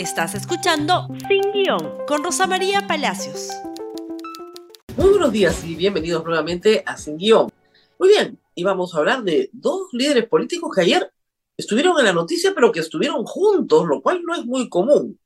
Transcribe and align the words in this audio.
Estás 0.00 0.34
escuchando 0.34 1.08
Sin 1.28 1.52
Guión 1.52 2.06
con 2.06 2.24
Rosa 2.24 2.46
María 2.46 2.86
Palacios. 2.86 3.50
Muy 4.96 5.10
buenos 5.10 5.30
días 5.30 5.62
y 5.62 5.74
bienvenidos 5.74 6.24
nuevamente 6.24 6.82
a 6.86 6.96
Sin 6.96 7.18
Guión. 7.18 7.50
Muy 7.98 8.08
bien, 8.08 8.38
y 8.54 8.64
vamos 8.64 8.94
a 8.94 8.98
hablar 9.00 9.22
de 9.24 9.50
dos 9.52 9.88
líderes 9.92 10.26
políticos 10.26 10.74
que 10.74 10.80
ayer 10.80 11.12
estuvieron 11.54 11.98
en 11.98 12.06
la 12.06 12.14
noticia, 12.14 12.52
pero 12.54 12.72
que 12.72 12.80
estuvieron 12.80 13.26
juntos, 13.26 13.86
lo 13.86 14.00
cual 14.00 14.22
no 14.22 14.34
es 14.34 14.46
muy 14.46 14.70
común. 14.70 15.20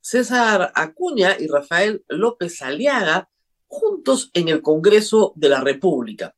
César 0.00 0.72
Acuña 0.74 1.36
y 1.38 1.46
Rafael 1.48 2.02
López 2.08 2.62
Aliaga 2.62 3.28
juntos 3.66 4.30
en 4.32 4.48
el 4.48 4.62
Congreso 4.62 5.34
de 5.36 5.50
la 5.50 5.60
República. 5.60 6.34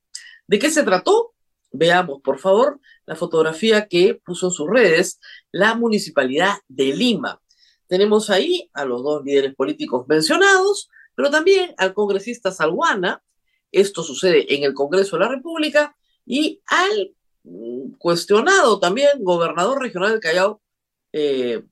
¿De 0.48 0.58
qué 0.58 0.68
se 0.68 0.82
trató? 0.82 1.32
Veamos, 1.70 2.22
por 2.22 2.40
favor, 2.40 2.80
la 3.06 3.14
fotografía 3.14 3.86
que 3.86 4.16
puso 4.16 4.48
en 4.48 4.52
sus 4.52 4.68
redes 4.68 5.20
la 5.52 5.76
Municipalidad 5.76 6.56
de 6.66 6.86
Lima. 6.86 7.40
Tenemos 7.89 8.30
ahí 8.30 8.70
a 8.75 8.84
los 8.84 9.02
dos 9.02 9.24
líderes 9.24 9.55
políticos 9.55 10.06
mencionados, 10.09 10.91
pero 11.15 11.30
también 11.30 11.74
al 11.78 11.95
congresista 11.95 12.52
Salguana, 12.52 13.23
esto 13.73 14.02
sucede 14.02 14.55
en 14.55 14.62
el 14.62 14.74
Congreso 14.74 15.16
de 15.16 15.24
la 15.24 15.30
República, 15.30 15.97
y 16.24 16.62
al 16.66 17.14
mm, 17.45 17.92
cuestionado 17.98 18.78
también 18.78 19.24
gobernador 19.24 19.80
regional 19.80 20.12
del 20.12 20.20
Callao, 20.20 20.61
eh, 21.12 21.64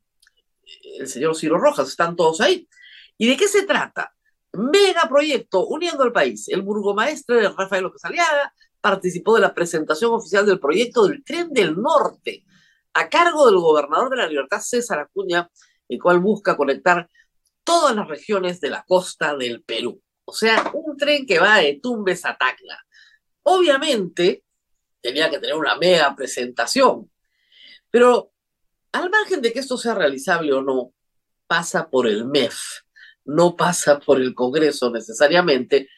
el 0.98 1.06
señor 1.06 1.37
Ciro 1.37 1.59
Rojas, 1.59 1.89
están 1.89 2.17
todos 2.17 2.41
ahí. 2.41 2.69
¿Y 3.19 3.28
de 3.28 3.37
qué 3.37 3.47
se 3.47 3.64
trata? 3.64 4.14
Mega 4.53 5.09
proyecto 5.09 5.67
uniendo 5.67 6.03
al 6.03 6.12
país. 6.12 6.48
El 6.48 6.62
burgomaestre 6.62 7.48
Rafael 7.51 7.84
López 7.84 8.05
Aliaga 8.05 8.53
participó 8.80 9.34
de 9.34 9.42
la 9.42 9.55
presentación 9.55 10.12
oficial 10.12 10.47
del 10.47 10.59
proyecto 10.59 11.06
del 11.06 11.23
Tren 11.25 11.53
del 11.53 11.77
Norte, 11.77 12.45
a 12.95 13.09
cargo 13.09 13.47
del 13.47 13.56
gobernador 13.56 14.11
de 14.11 14.17
la 14.17 14.27
Libertad, 14.27 14.61
César 14.61 14.98
Acuña, 15.01 15.51
el 15.89 16.01
cual 16.01 16.21
busca 16.21 16.57
conectar 16.57 17.09
todas 17.65 17.95
las 17.95 18.09
regiones 18.09 18.61
de 18.61 18.71
la 18.71 18.85
costa 18.87 19.37
del 19.37 19.62
Perú. 19.62 20.01
O 20.25 20.33
sea, 20.33 20.70
un 20.75 20.97
tren 20.97 21.27
que 21.27 21.39
va 21.39 21.59
de 21.59 21.81
Tumbes 21.83 22.25
a 22.25 22.37
Tacna. 22.37 22.78
Obviamente, 23.43 24.45
tenía 25.01 25.31
que 25.31 25.39
tener 25.39 25.55
una 25.55 25.77
mega 25.77 26.15
presentación, 26.17 27.11
pero 27.91 28.33
al 28.93 29.11
margen 29.11 29.41
de 29.41 29.53
que 29.53 29.61
esto 29.61 29.77
sea 29.77 29.95
realizable 29.95 30.53
o 30.53 30.62
no, 30.62 30.93
pasa 31.47 31.89
por 31.89 32.09
el 32.09 32.25
MEF, 32.25 32.56
no 33.25 33.56
pasa 33.56 34.00
por 34.00 34.21
el 34.21 34.34
Congreso 34.34 34.91
necesariamente, 34.91 35.89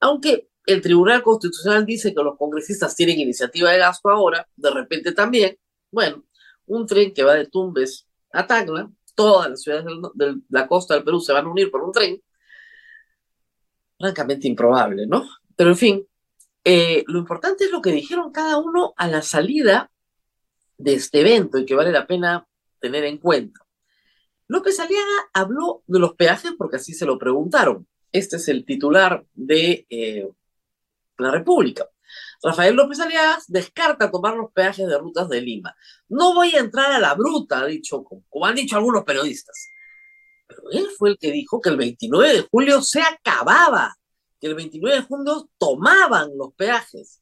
aunque 0.00 0.48
el 0.66 0.80
Tribunal 0.82 1.22
Constitucional 1.22 1.86
dice 1.86 2.14
que 2.14 2.22
los 2.22 2.36
congresistas 2.36 2.94
tienen 2.94 3.20
iniciativa 3.20 3.70
de 3.70 3.78
gasto 3.78 4.08
ahora, 4.10 4.46
de 4.56 4.70
repente 4.70 5.12
también, 5.12 5.56
bueno, 5.90 6.24
un 6.66 6.86
tren 6.86 7.14
que 7.14 7.22
va 7.22 7.34
de 7.34 7.46
Tumbes 7.46 8.06
a 8.32 8.46
Tacna 8.46 8.90
todas 9.18 9.50
las 9.50 9.62
ciudades 9.62 9.84
de 10.14 10.36
la 10.48 10.68
costa 10.68 10.94
del 10.94 11.02
Perú 11.02 11.18
se 11.18 11.32
van 11.32 11.44
a 11.44 11.50
unir 11.50 11.72
por 11.72 11.82
un 11.82 11.90
tren, 11.90 12.22
francamente 13.98 14.46
improbable, 14.46 15.08
¿no? 15.08 15.28
Pero 15.56 15.70
en 15.70 15.76
fin, 15.76 16.06
eh, 16.62 17.02
lo 17.08 17.18
importante 17.18 17.64
es 17.64 17.72
lo 17.72 17.82
que 17.82 17.90
dijeron 17.90 18.30
cada 18.30 18.58
uno 18.58 18.94
a 18.96 19.08
la 19.08 19.22
salida 19.22 19.90
de 20.76 20.94
este 20.94 21.22
evento 21.22 21.58
y 21.58 21.66
que 21.66 21.74
vale 21.74 21.90
la 21.90 22.06
pena 22.06 22.46
tener 22.78 23.02
en 23.06 23.18
cuenta. 23.18 23.58
López 24.46 24.78
Aliaga 24.78 25.30
habló 25.32 25.82
de 25.88 25.98
los 25.98 26.14
peajes 26.14 26.52
porque 26.56 26.76
así 26.76 26.94
se 26.94 27.04
lo 27.04 27.18
preguntaron. 27.18 27.88
Este 28.12 28.36
es 28.36 28.46
el 28.46 28.64
titular 28.64 29.26
de 29.34 29.84
eh, 29.90 30.30
la 31.18 31.32
República. 31.32 31.88
Rafael 32.42 32.74
López 32.74 33.00
Aliaga 33.00 33.38
descarta 33.48 34.10
tomar 34.10 34.36
los 34.36 34.52
peajes 34.52 34.86
de 34.86 34.98
rutas 34.98 35.28
de 35.28 35.40
Lima. 35.40 35.74
No 36.08 36.34
voy 36.34 36.54
a 36.54 36.60
entrar 36.60 36.92
a 36.92 36.98
la 36.98 37.14
bruta, 37.14 37.60
ha 37.60 37.66
dicho, 37.66 38.04
como 38.04 38.46
han 38.46 38.54
dicho 38.54 38.76
algunos 38.76 39.04
periodistas. 39.04 39.70
Pero 40.46 40.62
él 40.70 40.88
fue 40.96 41.10
el 41.10 41.18
que 41.18 41.32
dijo 41.32 41.60
que 41.60 41.70
el 41.70 41.76
29 41.76 42.32
de 42.32 42.48
julio 42.50 42.80
se 42.82 43.02
acababa, 43.02 43.96
que 44.40 44.46
el 44.46 44.54
29 44.54 44.96
de 44.96 45.02
julio 45.02 45.50
tomaban 45.58 46.30
los 46.36 46.54
peajes. 46.54 47.20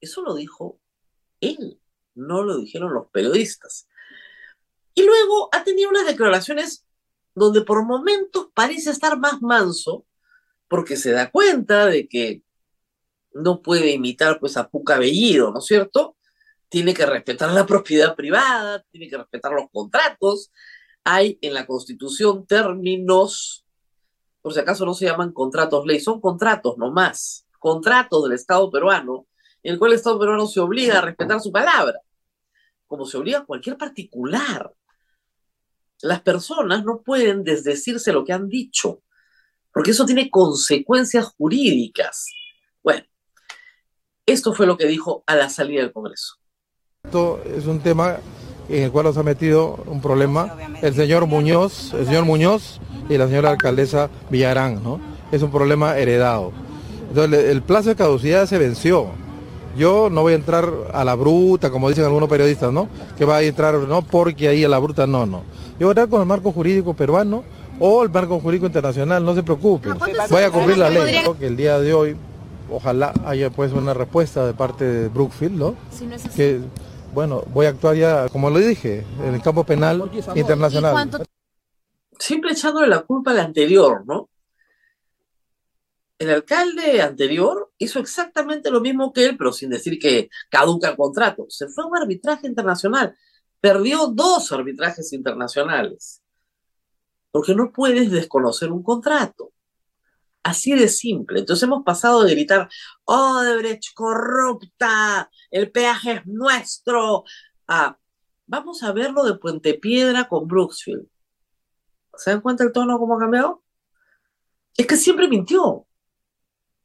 Eso 0.00 0.22
lo 0.22 0.34
dijo 0.34 0.78
él, 1.40 1.80
no 2.14 2.42
lo 2.42 2.58
dijeron 2.58 2.92
los 2.92 3.08
periodistas. 3.10 3.88
Y 4.94 5.04
luego 5.04 5.48
ha 5.52 5.64
tenido 5.64 5.90
unas 5.90 6.06
declaraciones 6.06 6.86
donde 7.34 7.62
por 7.62 7.84
momentos 7.84 8.48
parece 8.54 8.90
estar 8.90 9.18
más 9.18 9.42
manso, 9.42 10.06
porque 10.68 10.96
se 10.96 11.10
da 11.10 11.30
cuenta 11.30 11.86
de 11.86 12.06
que 12.08 12.42
no 13.34 13.60
puede 13.60 13.90
imitar 13.90 14.38
pues 14.38 14.56
a 14.56 14.68
Puca 14.68 14.98
Bellido, 14.98 15.50
¿no 15.50 15.58
es 15.58 15.66
cierto? 15.66 16.16
Tiene 16.68 16.94
que 16.94 17.04
respetar 17.04 17.52
la 17.52 17.66
propiedad 17.66 18.14
privada, 18.14 18.84
tiene 18.90 19.08
que 19.08 19.18
respetar 19.18 19.52
los 19.52 19.70
contratos. 19.72 20.50
Hay 21.04 21.38
en 21.42 21.52
la 21.52 21.66
Constitución 21.66 22.46
términos, 22.46 23.66
por 24.40 24.54
si 24.54 24.60
acaso 24.60 24.86
no 24.86 24.94
se 24.94 25.06
llaman 25.06 25.32
contratos 25.32 25.84
ley, 25.84 26.00
son 26.00 26.20
contratos 26.20 26.78
nomás, 26.78 27.46
contratos 27.58 28.24
del 28.24 28.32
Estado 28.32 28.70
peruano, 28.70 29.26
en 29.62 29.72
el 29.72 29.78
cual 29.78 29.92
el 29.92 29.96
Estado 29.98 30.18
peruano 30.18 30.46
se 30.46 30.60
obliga 30.60 30.98
a 30.98 31.02
respetar 31.02 31.40
su 31.40 31.50
palabra, 31.52 32.00
como 32.86 33.04
se 33.04 33.18
obliga 33.18 33.40
a 33.40 33.44
cualquier 33.44 33.76
particular. 33.76 34.72
Las 36.02 36.20
personas 36.22 36.84
no 36.84 37.02
pueden 37.02 37.44
desdecirse 37.44 38.12
lo 38.12 38.24
que 38.24 38.32
han 38.32 38.48
dicho, 38.48 39.02
porque 39.72 39.90
eso 39.90 40.06
tiene 40.06 40.30
consecuencias 40.30 41.26
jurídicas. 41.36 42.26
Bueno, 42.82 43.04
esto 44.26 44.54
fue 44.54 44.66
lo 44.66 44.76
que 44.76 44.86
dijo 44.86 45.22
a 45.26 45.36
la 45.36 45.48
salida 45.48 45.82
del 45.82 45.92
Congreso. 45.92 46.34
Esto 47.04 47.40
es 47.44 47.66
un 47.66 47.80
tema 47.80 48.16
en 48.68 48.84
el 48.84 48.90
cual 48.90 49.06
nos 49.06 49.16
ha 49.18 49.22
metido 49.22 49.84
un 49.86 50.00
problema 50.00 50.56
el 50.80 50.94
señor 50.94 51.26
Muñoz, 51.26 51.92
el 51.92 52.06
señor 52.06 52.24
Muñoz 52.24 52.80
y 53.08 53.18
la 53.18 53.26
señora 53.26 53.50
alcaldesa 53.50 54.08
Villarán, 54.30 54.82
¿no? 54.82 55.00
Es 55.30 55.42
un 55.42 55.50
problema 55.50 55.98
heredado. 55.98 56.52
Entonces 57.08 57.44
el 57.50 57.62
plazo 57.62 57.90
de 57.90 57.96
caducidad 57.96 58.46
se 58.46 58.58
venció. 58.58 59.08
Yo 59.76 60.08
no 60.08 60.22
voy 60.22 60.34
a 60.34 60.36
entrar 60.36 60.70
a 60.92 61.04
la 61.04 61.14
bruta, 61.14 61.68
como 61.68 61.88
dicen 61.88 62.04
algunos 62.04 62.28
periodistas, 62.28 62.72
¿no? 62.72 62.88
Que 63.18 63.24
va 63.24 63.38
a 63.38 63.42
entrar, 63.42 63.74
no, 63.74 64.02
porque 64.02 64.48
ahí 64.48 64.64
a 64.64 64.68
la 64.68 64.78
bruta, 64.78 65.06
no, 65.06 65.26
no. 65.26 65.42
Yo 65.78 65.86
voy 65.86 65.88
a 65.88 65.90
entrar 65.90 66.08
con 66.08 66.20
el 66.20 66.26
marco 66.26 66.52
jurídico 66.52 66.94
peruano 66.94 67.42
o 67.80 68.04
el 68.04 68.10
marco 68.10 68.38
jurídico 68.38 68.66
internacional, 68.66 69.24
no 69.24 69.34
se 69.34 69.42
preocupen. 69.42 69.94
Voy 70.30 70.42
a 70.42 70.50
cumplir 70.50 70.78
la 70.78 70.90
ley. 70.90 71.24
Que 71.38 71.48
el 71.48 71.56
día 71.56 71.80
de 71.80 71.92
hoy 71.92 72.16
ojalá 72.76 73.12
haya 73.24 73.50
pues 73.50 73.72
una 73.72 73.94
respuesta 73.94 74.46
de 74.46 74.54
parte 74.54 74.84
de 74.84 75.08
Brookfield, 75.08 75.56
¿no? 75.56 75.76
Si 75.90 76.06
no 76.06 76.14
es 76.14 76.24
así. 76.24 76.36
Que, 76.36 76.60
bueno, 77.12 77.42
voy 77.52 77.66
a 77.66 77.70
actuar 77.70 77.96
ya, 77.96 78.28
como 78.28 78.50
lo 78.50 78.58
dije, 78.58 79.04
en 79.22 79.34
el 79.34 79.42
campo 79.42 79.64
penal 79.64 80.10
internacional. 80.34 81.26
Siempre 82.18 82.52
echándole 82.52 82.88
la 82.88 83.02
culpa 83.02 83.32
al 83.32 83.40
anterior, 83.40 84.04
¿no? 84.06 84.28
El 86.18 86.30
alcalde 86.30 87.02
anterior 87.02 87.72
hizo 87.76 87.98
exactamente 87.98 88.70
lo 88.70 88.80
mismo 88.80 89.12
que 89.12 89.26
él, 89.26 89.36
pero 89.36 89.52
sin 89.52 89.70
decir 89.70 89.98
que 89.98 90.30
caduca 90.48 90.90
el 90.90 90.96
contrato. 90.96 91.46
Se 91.48 91.68
fue 91.68 91.84
a 91.84 91.86
un 91.88 91.96
arbitraje 91.96 92.46
internacional. 92.46 93.16
Perdió 93.60 94.06
dos 94.06 94.52
arbitrajes 94.52 95.12
internacionales. 95.12 96.22
Porque 97.32 97.54
no 97.54 97.72
puedes 97.72 98.10
desconocer 98.12 98.70
un 98.70 98.82
contrato. 98.82 99.53
Así 100.44 100.74
de 100.74 100.88
simple. 100.88 101.40
Entonces 101.40 101.64
hemos 101.64 101.82
pasado 101.84 102.22
de 102.22 102.32
gritar, 102.32 102.68
Odebrecht 103.04 103.94
corrupta, 103.94 105.30
el 105.50 105.72
peaje 105.72 106.12
es 106.12 106.26
nuestro, 106.26 107.24
a 107.66 107.98
vamos 108.46 108.82
a 108.82 108.92
verlo 108.92 109.24
de 109.24 109.36
Puente 109.38 109.72
Piedra 109.74 110.28
con 110.28 110.46
Brooksfield. 110.46 111.08
¿Se 112.16 112.30
dan 112.30 112.42
cuenta 112.42 112.62
el 112.62 112.72
tono 112.72 112.98
cómo 112.98 113.16
ha 113.16 113.20
cambiado? 113.20 113.64
Es 114.76 114.86
que 114.86 114.96
siempre 114.96 115.28
mintió. 115.28 115.86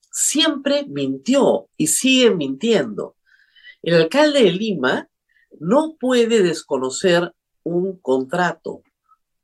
Siempre 0.10 0.86
mintió 0.88 1.70
y 1.76 1.88
sigue 1.88 2.32
mintiendo. 2.32 3.18
El 3.82 3.96
alcalde 3.96 4.44
de 4.44 4.52
Lima 4.52 5.10
no 5.60 5.98
puede 6.00 6.42
desconocer 6.42 7.36
un 7.64 8.00
contrato. 8.00 8.84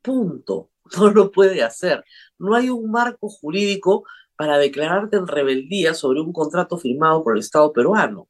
Punto. 0.01 0.71
No 0.97 1.09
lo 1.09 1.31
puede 1.31 1.63
hacer 1.63 2.03
no 2.37 2.55
hay 2.55 2.69
un 2.69 2.91
marco 2.91 3.29
jurídico 3.29 4.05
para 4.35 4.57
declararte 4.57 5.17
en 5.17 5.27
rebeldía 5.27 5.93
sobre 5.93 6.21
un 6.21 6.33
contrato 6.33 6.77
firmado 6.77 7.23
por 7.23 7.35
el 7.35 7.39
Estado 7.39 7.71
peruano. 7.71 8.27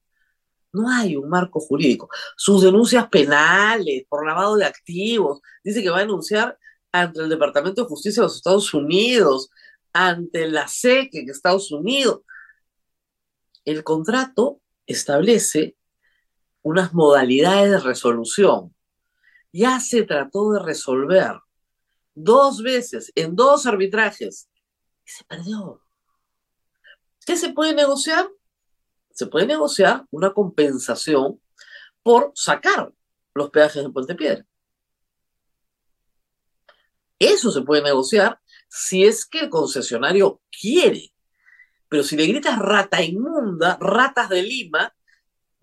No 0.71 0.89
hay 0.89 1.15
un 1.15 1.29
marco 1.29 1.59
jurídico. 1.59 2.09
Sus 2.35 2.61
denuncias 2.61 3.07
penales 3.09 4.03
por 4.09 4.25
lavado 4.25 4.57
de 4.57 4.65
activos, 4.65 5.41
dice 5.63 5.81
que 5.81 5.89
va 5.89 5.97
a 5.97 6.01
denunciar 6.01 6.57
ante 6.91 7.21
el 7.21 7.29
Departamento 7.29 7.83
de 7.83 7.87
Justicia 7.87 8.21
de 8.21 8.27
los 8.27 8.35
Estados 8.35 8.73
Unidos, 8.73 9.49
ante 9.93 10.47
la 10.49 10.67
SEC 10.67 11.09
en 11.13 11.29
Estados 11.29 11.71
Unidos. 11.71 12.21
El 13.63 13.83
contrato 13.83 14.61
establece 14.85 15.75
unas 16.61 16.93
modalidades 16.93 17.71
de 17.71 17.79
resolución. 17.79 18.75
Ya 19.51 19.79
se 19.79 20.03
trató 20.03 20.51
de 20.51 20.59
resolver 20.59 21.37
dos 22.15 22.63
veces, 22.63 23.11
en 23.15 23.35
dos 23.35 23.65
arbitrajes, 23.67 24.49
y 25.05 25.11
se 25.11 25.23
perdió. 25.25 25.81
¿Qué 27.25 27.35
se 27.37 27.53
puede 27.53 27.73
negociar? 27.73 28.29
Se 29.11 29.27
puede 29.27 29.45
negociar 29.45 30.05
una 30.11 30.33
compensación 30.33 31.39
por 32.01 32.31
sacar 32.35 32.91
los 33.33 33.49
peajes 33.49 33.83
de 33.83 33.89
Puente 33.89 34.15
Piedra. 34.15 34.45
Eso 37.19 37.51
se 37.51 37.61
puede 37.61 37.81
negociar 37.81 38.39
si 38.69 39.05
es 39.05 39.25
que 39.25 39.39
el 39.39 39.49
concesionario 39.49 40.41
quiere. 40.51 41.13
Pero 41.87 42.03
si 42.03 42.15
le 42.15 42.27
gritas 42.27 42.59
rata 42.59 43.01
inmunda, 43.01 43.77
ratas 43.79 44.29
de 44.29 44.43
Lima, 44.43 44.93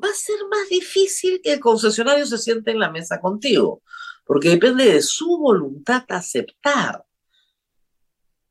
va 0.03 0.09
a 0.09 0.15
ser 0.15 0.37
más 0.51 0.69
difícil 0.69 1.41
que 1.43 1.53
el 1.55 1.61
concesionario 1.61 2.27
se 2.27 2.39
siente 2.39 2.71
en 2.71 2.79
la 2.79 2.91
mesa 2.91 3.21
contigo, 3.21 3.83
porque 4.25 4.51
depende 4.51 4.85
de 4.85 5.03
su 5.03 5.39
voluntad 5.39 6.05
aceptar, 6.09 7.05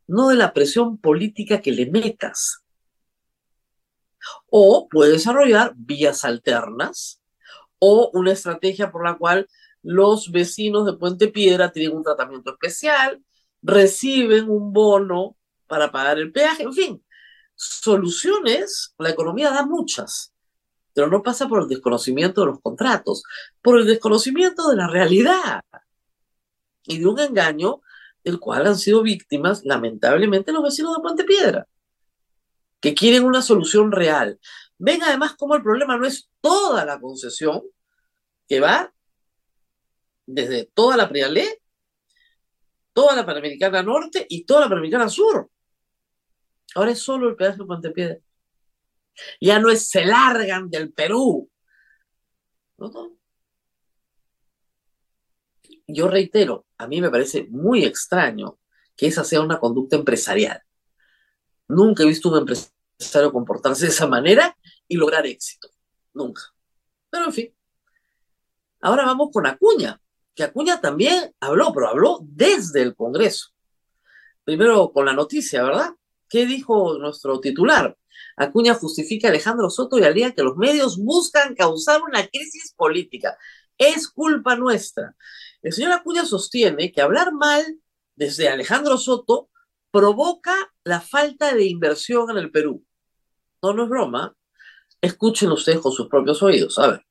no 0.07 0.29
de 0.29 0.35
la 0.35 0.53
presión 0.53 0.97
política 0.97 1.61
que 1.61 1.71
le 1.71 1.89
metas. 1.89 2.63
O 4.49 4.87
puede 4.89 5.13
desarrollar 5.13 5.73
vías 5.75 6.25
alternas 6.25 7.21
o 7.79 8.11
una 8.13 8.33
estrategia 8.33 8.91
por 8.91 9.05
la 9.05 9.17
cual 9.17 9.47
los 9.81 10.31
vecinos 10.31 10.85
de 10.85 10.93
Puente 10.93 11.27
Piedra 11.27 11.71
tienen 11.71 11.97
un 11.97 12.03
tratamiento 12.03 12.51
especial, 12.51 13.23
reciben 13.61 14.49
un 14.49 14.73
bono 14.73 15.37
para 15.67 15.91
pagar 15.91 16.19
el 16.19 16.31
peaje, 16.31 16.63
en 16.63 16.73
fin, 16.73 17.05
soluciones, 17.55 18.93
la 18.97 19.09
economía 19.09 19.51
da 19.51 19.65
muchas, 19.65 20.30
pero 20.93 21.07
no 21.07 21.23
pasa 21.23 21.47
por 21.47 21.63
el 21.63 21.67
desconocimiento 21.67 22.41
de 22.41 22.47
los 22.47 22.61
contratos, 22.61 23.23
por 23.61 23.79
el 23.79 23.87
desconocimiento 23.87 24.69
de 24.69 24.75
la 24.75 24.87
realidad 24.87 25.61
y 26.83 26.99
de 26.99 27.07
un 27.07 27.19
engaño 27.19 27.81
del 28.23 28.39
cual 28.39 28.67
han 28.67 28.77
sido 28.77 29.01
víctimas, 29.01 29.63
lamentablemente, 29.65 30.51
los 30.51 30.63
vecinos 30.63 30.95
de 30.95 31.01
Puente 31.01 31.23
Piedra, 31.23 31.67
que 32.79 32.93
quieren 32.93 33.23
una 33.23 33.41
solución 33.41 33.91
real. 33.91 34.39
Ven 34.77 35.01
además 35.03 35.35
cómo 35.37 35.55
el 35.55 35.63
problema 35.63 35.97
no 35.97 36.05
es 36.05 36.29
toda 36.41 36.85
la 36.85 36.99
concesión, 36.99 37.63
que 38.47 38.59
va 38.59 38.93
desde 40.25 40.65
toda 40.65 40.97
la 40.97 41.09
Prialé, 41.09 41.61
toda 42.93 43.15
la 43.15 43.25
Panamericana 43.25 43.83
Norte 43.83 44.25
y 44.29 44.43
toda 44.43 44.61
la 44.61 44.69
Panamericana 44.69 45.09
Sur. 45.09 45.49
Ahora 46.75 46.91
es 46.91 46.99
solo 46.99 47.29
el 47.29 47.35
pedazo 47.35 47.63
de 47.63 47.67
Puente 47.67 47.91
Piedra. 47.91 48.17
Ya 49.39 49.59
no 49.59 49.69
es 49.69 49.89
se 49.89 50.05
largan 50.05 50.69
del 50.69 50.91
Perú. 50.91 51.49
Yo 55.87 56.07
reitero, 56.07 56.65
a 56.77 56.87
mí 56.87 57.01
me 57.01 57.09
parece 57.09 57.47
muy 57.49 57.83
extraño 57.83 58.57
que 58.95 59.07
esa 59.07 59.23
sea 59.23 59.41
una 59.41 59.59
conducta 59.59 59.95
empresarial. 59.95 60.61
Nunca 61.67 62.03
he 62.03 62.07
visto 62.07 62.29
un 62.29 62.39
empresario 62.39 63.31
comportarse 63.31 63.85
de 63.85 63.91
esa 63.91 64.07
manera 64.07 64.57
y 64.87 64.95
lograr 64.95 65.25
éxito. 65.25 65.69
Nunca. 66.13 66.41
Pero 67.09 67.25
en 67.25 67.33
fin. 67.33 67.55
Ahora 68.81 69.05
vamos 69.05 69.29
con 69.31 69.45
Acuña, 69.45 70.01
que 70.33 70.43
Acuña 70.43 70.81
también 70.81 71.33
habló, 71.39 71.71
pero 71.73 71.87
habló 71.87 72.19
desde 72.23 72.81
el 72.81 72.95
Congreso. 72.95 73.49
Primero 74.43 74.91
con 74.91 75.05
la 75.05 75.13
noticia, 75.13 75.63
¿verdad? 75.63 75.91
¿Qué 76.31 76.45
dijo 76.45 76.97
nuestro 76.97 77.41
titular? 77.41 77.97
Acuña 78.37 78.73
justifica 78.73 79.27
a 79.27 79.31
Alejandro 79.31 79.69
Soto 79.69 79.99
y 79.99 80.05
alía 80.05 80.31
que 80.31 80.43
los 80.43 80.55
medios 80.55 80.97
buscan 80.97 81.55
causar 81.55 82.01
una 82.01 82.25
crisis 82.25 82.73
política. 82.73 83.37
Es 83.77 84.07
culpa 84.07 84.55
nuestra. 84.55 85.13
El 85.61 85.73
señor 85.73 85.91
Acuña 85.91 86.25
sostiene 86.25 86.93
que 86.93 87.01
hablar 87.01 87.33
mal 87.33 87.63
desde 88.15 88.47
Alejandro 88.47 88.97
Soto 88.97 89.49
provoca 89.91 90.55
la 90.85 91.01
falta 91.01 91.53
de 91.53 91.65
inversión 91.65 92.29
en 92.29 92.37
el 92.37 92.49
Perú. 92.49 92.81
No, 93.61 93.73
no 93.73 93.83
es 93.83 93.89
broma. 93.89 94.33
Escuchen 95.01 95.51
ustedes 95.51 95.79
con 95.79 95.91
sus 95.91 96.07
propios 96.07 96.41
oídos. 96.41 96.79
A. 96.79 97.03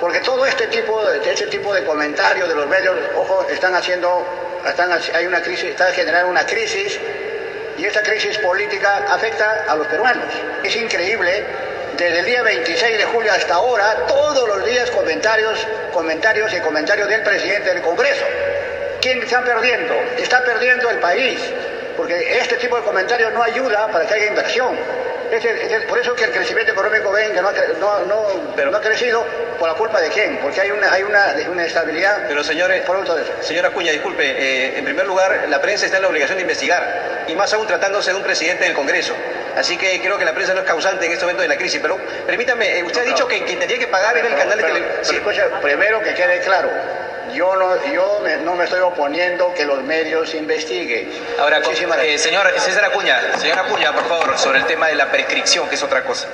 Porque 0.00 0.20
todo 0.20 0.46
este 0.46 0.68
tipo 0.68 1.04
de, 1.04 1.30
este 1.30 1.48
tipo 1.48 1.74
de 1.74 1.84
comentarios 1.84 2.48
de 2.48 2.54
los 2.54 2.66
medios, 2.66 2.96
ojo, 3.18 3.46
están 3.50 3.74
haciendo, 3.74 4.08
están, 4.66 4.90
hay 5.14 5.26
una 5.26 5.42
crisis, 5.42 5.64
está 5.66 5.92
generando 5.92 6.30
una 6.30 6.46
crisis 6.46 6.98
y 7.80 7.86
esta 7.86 8.02
crisis 8.02 8.36
política 8.38 9.06
afecta 9.08 9.64
a 9.66 9.74
los 9.74 9.86
peruanos. 9.86 10.26
Es 10.62 10.76
increíble, 10.76 11.44
desde 11.96 12.18
el 12.18 12.26
día 12.26 12.42
26 12.42 12.98
de 12.98 13.04
julio 13.04 13.32
hasta 13.32 13.54
ahora, 13.54 14.04
todos 14.06 14.46
los 14.48 14.66
días 14.66 14.90
comentarios, 14.90 15.66
comentarios 15.92 16.52
y 16.52 16.60
comentarios 16.60 17.08
del 17.08 17.22
presidente 17.22 17.72
del 17.72 17.82
Congreso. 17.82 18.24
¿Quién 19.00 19.22
está 19.22 19.42
perdiendo? 19.42 19.94
Está 20.18 20.44
perdiendo 20.44 20.90
el 20.90 20.98
país, 20.98 21.40
porque 21.96 22.38
este 22.38 22.56
tipo 22.56 22.76
de 22.76 22.82
comentarios 22.82 23.32
no 23.32 23.42
ayuda 23.42 23.88
para 23.88 24.06
que 24.06 24.14
haya 24.14 24.26
inversión. 24.26 24.76
Es, 25.30 25.84
por 25.84 25.98
eso 25.98 26.14
que 26.14 26.24
el 26.24 26.32
crecimiento 26.32 26.72
económico 26.72 27.12
ven 27.12 27.32
que 27.32 27.40
no 27.40 27.48
ha, 27.48 27.52
no, 27.78 28.04
no, 28.06 28.52
pero, 28.56 28.70
no 28.70 28.78
ha 28.78 28.80
crecido, 28.80 29.24
¿por 29.58 29.68
la 29.68 29.74
culpa 29.74 30.00
de 30.00 30.08
quién? 30.08 30.38
Porque 30.38 30.60
hay 30.60 30.70
una, 30.70 30.92
hay 30.92 31.02
una, 31.02 31.34
una 31.50 31.64
estabilidad. 31.64 32.24
Pero 32.26 32.42
señores, 32.42 32.82
producto 32.82 33.14
de 33.14 33.22
eso. 33.22 33.32
señora 33.40 33.68
Acuña, 33.68 33.92
disculpe, 33.92 34.24
eh, 34.24 34.78
en 34.78 34.84
primer 34.84 35.06
lugar, 35.06 35.46
la 35.48 35.60
prensa 35.60 35.86
está 35.86 35.98
en 35.98 36.02
la 36.02 36.08
obligación 36.08 36.36
de 36.36 36.42
investigar, 36.42 37.24
y 37.28 37.34
más 37.34 37.52
aún 37.52 37.66
tratándose 37.66 38.10
de 38.10 38.16
un 38.16 38.22
presidente 38.22 38.64
del 38.64 38.74
Congreso. 38.74 39.14
Así 39.56 39.76
que 39.76 40.00
creo 40.00 40.18
que 40.18 40.24
la 40.24 40.34
prensa 40.34 40.54
no 40.54 40.60
es 40.60 40.66
causante 40.66 41.06
en 41.06 41.12
este 41.12 41.24
momento 41.24 41.42
de 41.42 41.48
la 41.48 41.56
crisis. 41.56 41.80
Pero 41.80 41.98
permítame, 42.26 42.78
eh, 42.78 42.82
usted 42.82 43.02
ha 43.02 43.04
dicho 43.04 43.26
que 43.28 43.44
quien 43.44 43.58
tenía 43.58 43.78
que 43.78 43.86
pagar 43.86 44.16
era 44.16 44.28
el 44.28 44.34
canal 44.34 44.58
de 44.58 44.64
televisión. 44.64 45.50
primero 45.62 46.00
que 46.00 46.14
quede 46.14 46.40
claro, 46.40 46.70
yo 47.34 47.56
no, 47.56 47.92
yo 47.92 48.20
no 48.44 48.54
me 48.54 48.64
estoy 48.64 48.80
oponiendo 48.80 49.52
que 49.54 49.64
los 49.64 49.82
medios 49.84 50.34
investiguen. 50.34 51.08
Ahora, 51.38 51.58
eh, 51.60 52.18
señor 52.18 52.46
César 52.58 52.84
Acuña, 52.84 53.38
señor 53.38 53.58
Acuña, 53.58 53.92
por 53.94 54.04
favor, 54.04 54.38
sobre 54.38 54.60
el 54.60 54.66
tema 54.66 54.88
de 54.88 54.94
la 54.94 55.10
prescripción, 55.10 55.68
que 55.68 55.74
es 55.74 55.82
otra 55.82 56.04
cosa. 56.04 56.28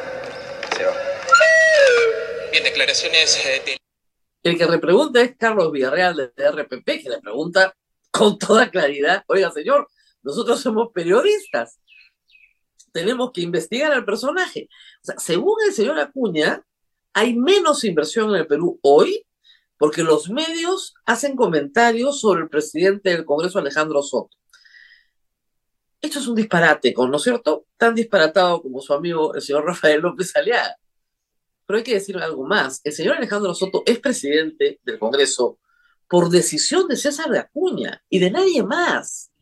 Bien, 2.50 2.64
declaraciones 2.64 3.44
eh, 3.44 3.62
de... 3.64 3.78
El 4.42 4.56
que 4.56 4.66
le 4.66 4.78
pregunta 4.78 5.20
es 5.20 5.36
Carlos 5.36 5.72
Villarreal 5.72 6.32
de 6.34 6.50
RPP, 6.50 6.84
que 7.02 7.08
le 7.08 7.20
pregunta 7.20 7.74
con 8.10 8.38
toda 8.38 8.70
claridad, 8.70 9.24
oiga 9.26 9.50
señor, 9.50 9.88
nosotros 10.22 10.60
somos 10.60 10.90
periodistas, 10.92 11.78
tenemos 12.92 13.30
que 13.32 13.42
investigar 13.42 13.92
al 13.92 14.04
personaje. 14.04 14.68
O 15.02 15.06
sea, 15.06 15.18
según 15.18 15.56
el 15.66 15.74
señor 15.74 15.98
Acuña, 15.98 16.62
hay 17.12 17.34
menos 17.34 17.84
inversión 17.84 18.30
en 18.30 18.36
el 18.36 18.46
Perú 18.46 18.78
hoy 18.82 19.25
porque 19.78 20.02
los 20.02 20.30
medios 20.30 20.94
hacen 21.04 21.36
comentarios 21.36 22.20
sobre 22.20 22.42
el 22.42 22.48
presidente 22.48 23.10
del 23.10 23.24
Congreso, 23.24 23.58
Alejandro 23.58 24.02
Soto. 24.02 24.36
Esto 26.00 26.18
es 26.18 26.26
un 26.28 26.34
disparate, 26.34 26.94
¿no 26.96 27.16
es 27.16 27.22
cierto? 27.22 27.66
Tan 27.76 27.94
disparatado 27.94 28.62
como 28.62 28.80
su 28.80 28.92
amigo 28.92 29.34
el 29.34 29.42
señor 29.42 29.64
Rafael 29.64 30.00
López 30.00 30.34
Aliaga. 30.36 30.76
Pero 31.66 31.78
hay 31.78 31.82
que 31.82 31.94
decir 31.94 32.16
algo 32.18 32.46
más. 32.46 32.80
El 32.84 32.92
señor 32.92 33.16
Alejandro 33.16 33.54
Soto 33.54 33.82
es 33.86 33.98
presidente 33.98 34.80
del 34.84 34.98
Congreso 34.98 35.58
por 36.08 36.30
decisión 36.30 36.86
de 36.88 36.96
César 36.96 37.30
de 37.30 37.40
Acuña 37.40 38.02
y 38.08 38.18
de 38.18 38.30
nadie 38.30 38.62
más. 38.62 39.32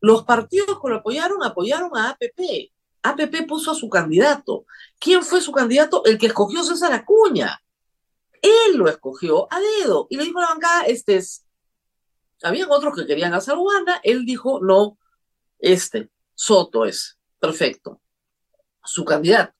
Los 0.00 0.24
partidos 0.24 0.78
que 0.80 0.88
lo 0.88 0.96
apoyaron 0.96 1.42
apoyaron 1.42 1.96
a 1.96 2.10
APP. 2.10 2.72
APP 3.02 3.46
puso 3.46 3.70
a 3.70 3.74
su 3.74 3.88
candidato. 3.88 4.66
¿Quién 4.98 5.22
fue 5.22 5.40
su 5.40 5.52
candidato? 5.52 6.04
El 6.04 6.18
que 6.18 6.26
escogió 6.26 6.62
César 6.62 6.92
Acuña. 6.92 7.62
Él 8.46 8.76
lo 8.76 8.88
escogió 8.88 9.52
a 9.52 9.58
dedo 9.60 10.06
y 10.08 10.16
le 10.16 10.24
dijo 10.24 10.38
a 10.38 10.42
la 10.42 10.48
bancada, 10.48 10.82
este 10.82 11.16
es. 11.16 11.44
Habían 12.42 12.70
otros 12.70 12.94
que 12.94 13.06
querían 13.06 13.34
a 13.34 13.40
Saruana, 13.40 14.00
él 14.04 14.24
dijo, 14.24 14.60
no, 14.62 14.98
este, 15.58 16.10
Soto 16.34 16.84
es, 16.84 17.18
perfecto, 17.40 18.00
su 18.84 19.04
candidato. 19.04 19.54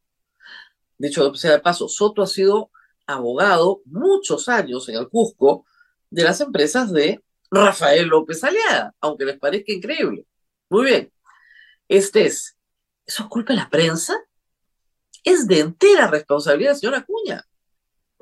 Dicho 0.99 1.35
sea 1.35 1.53
de 1.53 1.61
paso, 1.61 1.89
Soto 1.89 2.23
ha 2.23 2.27
sido 2.27 2.71
abogado 3.07 3.81
muchos 3.87 4.49
años 4.49 4.89
en 4.89 4.97
el 4.97 5.09
Cusco 5.09 5.65
de 6.11 6.23
las 6.23 6.41
empresas 6.41 6.93
de 6.93 7.25
Rafael 7.51 8.07
López 8.09 8.45
Aliada, 8.45 8.95
aunque 9.01 9.25
les 9.25 9.39
parezca 9.39 9.73
increíble. 9.73 10.27
Muy 10.69 10.85
bien. 10.85 11.13
Este 11.89 12.27
es, 12.27 12.57
¿eso 13.07 13.23
es 13.25 13.29
culpa 13.29 13.53
de 13.53 13.61
la 13.61 13.71
prensa? 13.71 14.17
Es 15.25 15.47
de 15.47 15.61
entera 15.61 16.09
responsabilidad 16.09 16.73
del 16.73 16.81
señor 16.81 16.95
Acuña 16.97 17.45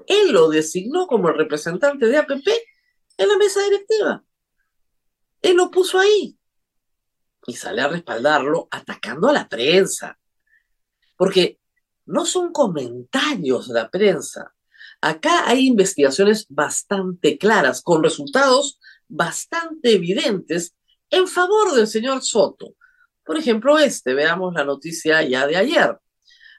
él 0.06 0.32
lo 0.32 0.49
designó 0.49 1.06
como 1.06 1.28
representante 1.30 2.06
de 2.06 2.18
APP 2.18 2.46
en 3.16 3.28
la 3.28 3.37
mesa 3.37 3.62
directiva. 3.62 4.25
Él 5.42 5.56
lo 5.56 5.70
puso 5.70 5.99
ahí. 5.99 6.37
Y 7.46 7.54
sale 7.54 7.82
a 7.82 7.88
respaldarlo 7.88 8.68
atacando 8.70 9.28
a 9.28 9.32
la 9.32 9.49
prensa. 9.49 10.18
Porque 11.16 11.61
no 12.06 12.25
son 12.26 12.52
comentarios 12.52 13.68
de 13.68 13.75
la 13.75 13.90
prensa. 13.90 14.54
Acá 15.00 15.49
hay 15.49 15.66
investigaciones 15.66 16.46
bastante 16.49 17.37
claras, 17.37 17.82
con 17.82 18.02
resultados 18.02 18.80
bastante 19.08 19.92
evidentes 19.92 20.75
en 21.11 21.28
favor 21.28 21.75
del 21.75 21.87
señor 21.87 22.23
Soto. 22.23 22.75
Por 23.25 23.37
ejemplo, 23.37 23.78
este, 23.78 24.14
veamos 24.14 24.54
la 24.54 24.64
noticia 24.64 25.23
ya 25.23 25.46
de 25.46 25.56
ayer. 25.56 25.99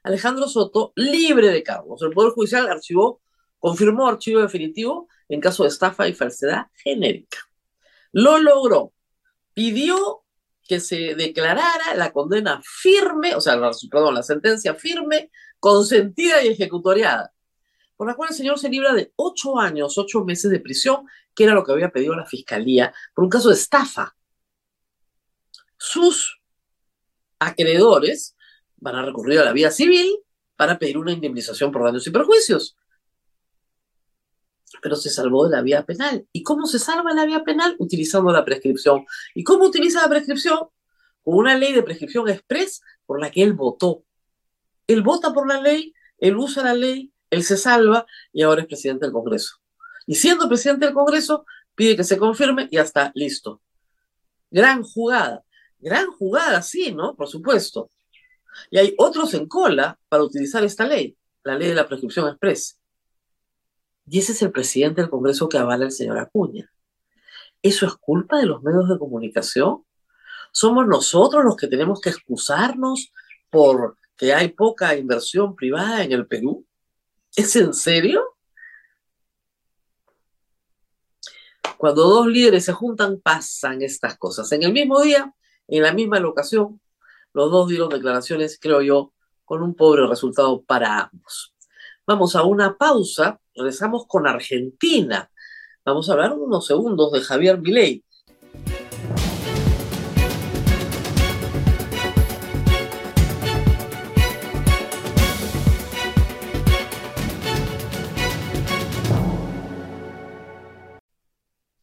Alejandro 0.04 0.48
Soto, 0.48 0.94
libre 0.96 1.50
de 1.50 1.64
cargos. 1.64 2.02
El 2.04 2.12
Poder 2.12 2.32
Judicial 2.32 2.68
archivó 2.70 3.22
confirmó 3.66 4.08
archivo 4.08 4.42
definitivo 4.42 5.10
en 5.28 5.42
caso 5.42 5.64
de 5.64 5.70
estafa 5.70 6.08
y 6.08 6.14
falsedad 6.14 6.68
genérica. 6.76 7.40
Lo 8.12 8.38
logró. 8.38 8.94
Pidió 9.56 10.22
que 10.68 10.80
se 10.80 11.16
declarara 11.16 11.96
la 11.96 12.14
condena 12.14 12.62
firme, 12.64 13.34
o 13.34 13.42
sea, 13.42 13.60
perdón, 13.90 14.14
la 14.14 14.22
sentencia 14.22 14.76
firme, 14.76 15.32
consentida 15.60 16.44
y 16.44 16.50
ejecutoriada. 16.50 17.34
por 17.96 18.06
la 18.06 18.14
cual 18.14 18.30
el 18.30 18.36
señor 18.36 18.60
se 18.60 18.70
libra 18.70 18.94
de 18.94 19.12
ocho 19.16 19.58
años, 19.58 19.98
ocho 19.98 20.24
meses 20.24 20.52
de 20.52 20.60
prisión, 20.60 21.08
que 21.34 21.46
era 21.46 21.56
lo 21.56 21.64
que 21.64 21.72
había 21.72 21.90
pedido 21.90 22.16
la 22.16 22.28
fiscalía 22.28 22.94
por 23.16 23.24
un 23.24 23.32
caso 23.32 23.50
de 23.50 23.56
estafa. 23.56 24.16
Sus 25.76 26.40
acreedores 27.40 28.36
van 28.76 28.98
a 28.98 29.04
recurrir 29.04 29.40
a 29.40 29.46
la 29.46 29.54
vía 29.54 29.72
civil 29.72 30.20
para 30.56 30.78
pedir 30.78 31.00
una 31.00 31.14
indemnización 31.14 31.72
por 31.72 31.84
daños 31.84 32.06
y 32.06 32.12
perjuicios. 32.12 32.78
Pero 34.82 34.96
se 34.96 35.10
salvó 35.10 35.46
de 35.46 35.56
la 35.56 35.62
vía 35.62 35.86
penal. 35.86 36.28
¿Y 36.32 36.44
cómo 36.44 36.66
se 36.66 36.80
salva 36.80 37.14
la 37.14 37.26
vía 37.26 37.44
penal? 37.44 37.76
Utilizando 37.80 38.32
la 38.32 38.44
prescripción. 38.44 39.06
¿Y 39.34 39.44
cómo 39.44 39.66
utiliza 39.66 40.02
la 40.02 40.10
prescripción? 40.10 40.60
Con 41.24 41.36
una 41.36 41.56
ley 41.58 41.74
de 41.74 41.84
prescripción 41.84 42.28
express 42.30 42.82
por 43.06 43.20
la 43.20 43.32
que 43.32 43.44
él 43.44 43.54
votó. 43.54 44.04
Él 44.88 45.02
vota 45.02 45.34
por 45.34 45.48
la 45.48 45.62
ley, 45.62 45.94
él 46.20 46.38
usa 46.38 46.64
la 46.64 46.74
ley, 46.74 47.12
él 47.30 47.44
se 47.44 47.58
salva 47.58 48.06
y 48.32 48.44
ahora 48.44 48.62
es 48.62 48.68
presidente 48.68 49.06
del 49.06 49.14
Congreso. 49.14 49.56
Y 50.06 50.16
siendo 50.16 50.48
presidente 50.48 50.86
del 50.86 50.94
Congreso, 50.94 51.46
pide 51.74 51.96
que 51.96 52.04
se 52.04 52.18
confirme 52.18 52.68
y 52.70 52.76
ya 52.76 52.84
está, 52.84 53.12
listo. 53.16 53.62
Gran 54.52 54.84
jugada. 54.84 55.44
Gran 55.80 56.12
jugada, 56.12 56.62
sí, 56.62 56.92
¿no? 56.92 57.16
Por 57.16 57.28
supuesto. 57.28 57.92
Y 58.70 58.78
hay 58.78 58.96
otros 58.98 59.34
en 59.34 59.48
cola 59.48 60.00
para 60.08 60.24
utilizar 60.24 60.64
esta 60.64 60.86
ley, 60.86 61.18
la 61.44 61.58
ley 61.58 61.70
de 61.70 61.76
la 61.76 61.88
prescripción 61.88 62.28
express. 62.30 62.80
Y 64.08 64.20
ese 64.20 64.34
es 64.34 64.42
el 64.42 64.52
presidente 64.52 65.02
del 65.02 65.10
Congreso 65.10 65.50
que 65.50 65.58
avala 65.58 65.86
el 65.86 65.92
señor 65.92 66.18
Acuña. 66.20 66.72
¿Eso 67.62 67.88
es 67.88 67.96
culpa 67.96 68.38
de 68.38 68.46
los 68.46 68.62
medios 68.62 68.88
de 68.88 69.00
comunicación? 69.00 69.84
¿Somos 70.52 70.88
nosotros 70.88 71.44
los 71.44 71.56
que 71.56 71.68
tenemos 71.68 72.00
que 72.00 72.10
excusarnos 72.10 73.12
por 73.50 73.98
que 74.16 74.34
hay 74.34 74.50
poca 74.50 74.96
inversión 74.96 75.56
privada 75.56 76.04
en 76.04 76.12
el 76.12 76.28
Perú? 76.28 76.66
¿Es 77.36 77.56
en 77.56 77.74
serio? 77.74 78.24
Cuando 81.78 82.04
dos 82.04 82.28
líderes 82.28 82.66
se 82.66 82.74
juntan, 82.74 83.20
pasan 83.20 83.82
estas 83.82 84.18
cosas. 84.18 84.52
En 84.52 84.64
el 84.64 84.72
mismo 84.72 85.02
día, 85.02 85.34
en 85.68 85.84
la 85.84 85.94
misma 85.94 86.20
locación, 86.20 86.80
los 87.34 87.52
dos 87.52 87.68
dieron 87.68 87.90
declaraciones, 87.90 88.58
creo 88.62 88.82
yo, 88.82 89.12
con 89.44 89.62
un 89.62 89.76
pobre 89.76 90.08
resultado 90.08 90.62
para 90.64 91.10
ambos. 91.12 91.55
Vamos 92.08 92.36
a 92.36 92.44
una 92.44 92.78
pausa, 92.78 93.40
regresamos 93.56 94.06
con 94.06 94.28
Argentina. 94.28 95.28
Vamos 95.84 96.08
a 96.08 96.14
hablar 96.14 96.34
unos 96.34 96.68
segundos 96.68 97.12
de 97.12 97.22
Javier 97.22 97.60
Milei. 97.60 98.04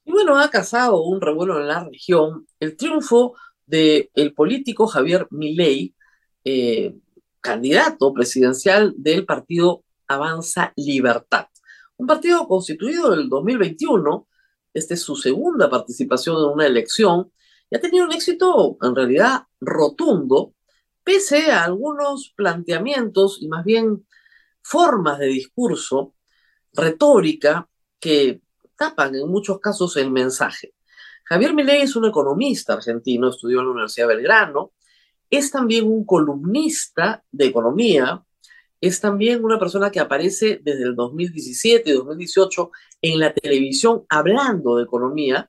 bueno, 0.05 0.39
ha 0.39 0.49
causado 0.51 1.03
un 1.03 1.21
revuelo 1.21 1.59
en 1.59 1.67
la 1.67 1.83
región 1.83 2.47
el 2.61 2.77
triunfo 2.77 3.35
del 3.67 4.09
el 4.15 4.35
político 4.35 4.87
Javier 4.87 5.27
Milei, 5.31 5.97
eh, 6.45 6.95
candidato 7.41 8.13
presidencial 8.13 8.95
del 8.97 9.27
partido 9.27 9.83
Avanza 10.15 10.73
Libertad. 10.77 11.47
Un 11.97 12.07
partido 12.07 12.47
constituido 12.49 13.13
en 13.13 13.21
el 13.21 13.29
2021, 13.29 14.29
esta 14.75 14.95
es 14.95 15.03
su 15.03 15.17
segunda 15.17 15.69
participación 15.69 16.37
en 16.37 16.51
una 16.51 16.67
elección, 16.67 17.33
y 17.71 17.77
ha 17.77 17.81
tenido 17.81 18.05
un 18.05 18.13
éxito 18.13 18.77
en 18.83 18.95
realidad 18.95 19.43
rotundo, 19.61 20.55
pese 21.05 21.51
a 21.51 21.65
algunos 21.65 22.33
planteamientos 22.37 23.39
y 23.41 23.49
más 23.49 23.65
bien 23.65 24.07
formas 24.63 25.19
de 25.19 25.27
discurso, 25.27 26.15
retórica, 26.73 27.69
que 27.99 28.41
tapan 28.77 29.15
en 29.15 29.29
muchos 29.29 29.61
casos 29.61 29.97
el 29.97 30.11
mensaje. 30.11 30.75
Javier 31.25 31.55
Milei 31.55 31.83
es 31.83 31.97
un 31.97 32.07
economista 32.07 32.75
argentino, 32.75 33.29
estudió 33.29 33.61
en 33.61 33.67
la 33.67 33.73
Universidad 33.73 34.09
de 34.09 34.17
Belgrano, 34.17 34.73
es 35.31 35.51
también 35.51 35.87
un 35.87 36.05
columnista 36.05 37.25
de 37.31 37.47
economía, 37.47 38.23
es 38.83 39.01
también 39.01 39.45
una 39.45 39.61
persona 39.61 39.93
que 39.93 40.01
aparece 40.01 40.61
desde 40.61 40.83
el 40.83 40.97
2017 40.97 41.89
y 41.89 41.93
2018 41.93 42.73
en 43.03 43.21
la 43.21 43.33
televisión 43.33 44.05
hablando 44.09 44.77
de 44.77 44.83
economía. 44.83 45.49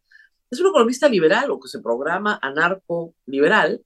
Es 0.52 0.60
un 0.60 0.68
economista 0.68 1.10
liberal 1.10 1.50
o 1.50 1.60
que 1.60 1.68
se 1.68 1.82
programa 1.82 2.40
anarco-liberal. 2.40 3.82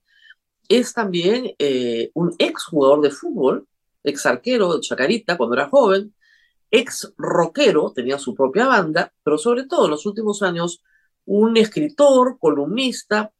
Es 0.68 0.92
también 0.92 1.54
eh, 1.58 2.10
un 2.12 2.34
ex 2.38 2.64
jugador 2.64 3.00
de 3.00 3.10
fútbol, 3.10 3.66
ex 4.04 4.26
arquero 4.26 4.74
de 4.74 4.80
Chacarita 4.80 5.38
cuando 5.38 5.56
era 5.56 5.70
joven, 5.70 6.14
ex 6.70 7.14
rockero, 7.16 7.90
tenía 7.94 8.18
su 8.18 8.34
propia 8.34 8.66
banda, 8.66 9.14
pero 9.24 9.38
sobre 9.38 9.64
todo 9.64 9.86
en 9.86 9.92
los 9.92 10.04
últimos 10.04 10.42
años 10.42 10.82
un 11.24 11.56
escritor, 11.56 12.36
columnista, 12.38 13.32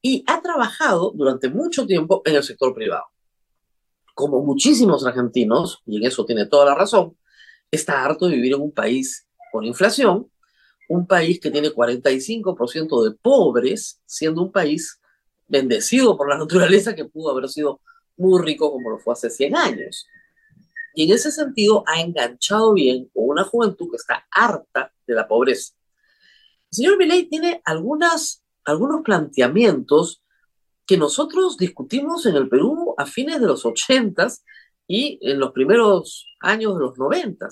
y 0.00 0.24
ha 0.26 0.40
trabajado 0.40 1.12
durante 1.14 1.50
mucho 1.50 1.86
tiempo 1.86 2.22
en 2.24 2.36
el 2.36 2.42
sector 2.42 2.74
privado. 2.74 3.04
Como 4.20 4.42
muchísimos 4.42 5.06
argentinos, 5.06 5.80
y 5.86 5.96
en 5.96 6.04
eso 6.04 6.26
tiene 6.26 6.44
toda 6.44 6.66
la 6.66 6.74
razón, 6.74 7.16
está 7.70 8.04
harto 8.04 8.26
de 8.26 8.36
vivir 8.36 8.52
en 8.52 8.60
un 8.60 8.70
país 8.70 9.26
con 9.50 9.64
inflación, 9.64 10.30
un 10.90 11.06
país 11.06 11.40
que 11.40 11.50
tiene 11.50 11.70
45% 11.70 13.02
de 13.02 13.12
pobres, 13.12 13.98
siendo 14.04 14.42
un 14.42 14.52
país 14.52 15.00
bendecido 15.48 16.18
por 16.18 16.28
la 16.28 16.36
naturaleza 16.36 16.94
que 16.94 17.06
pudo 17.06 17.30
haber 17.30 17.48
sido 17.48 17.80
muy 18.18 18.42
rico 18.42 18.70
como 18.70 18.90
lo 18.90 18.98
fue 18.98 19.14
hace 19.14 19.30
100 19.30 19.56
años. 19.56 20.06
Y 20.94 21.04
en 21.04 21.12
ese 21.12 21.32
sentido 21.32 21.82
ha 21.86 22.02
enganchado 22.02 22.74
bien 22.74 23.08
con 23.14 23.24
una 23.26 23.44
juventud 23.44 23.88
que 23.90 23.96
está 23.96 24.26
harta 24.30 24.92
de 25.06 25.14
la 25.14 25.26
pobreza. 25.26 25.72
El 26.70 26.76
señor 26.76 26.98
Milei 26.98 27.26
tiene 27.26 27.62
algunas, 27.64 28.44
algunos 28.66 29.00
planteamientos 29.02 30.22
que 30.90 30.96
nosotros 30.96 31.56
discutimos 31.56 32.26
en 32.26 32.34
el 32.34 32.48
Perú 32.48 32.96
a 32.98 33.06
fines 33.06 33.40
de 33.40 33.46
los 33.46 33.64
80 33.64 34.26
y 34.88 35.20
en 35.22 35.38
los 35.38 35.52
primeros 35.52 36.26
años 36.40 36.74
de 36.74 36.80
los 36.80 36.98
90. 36.98 37.46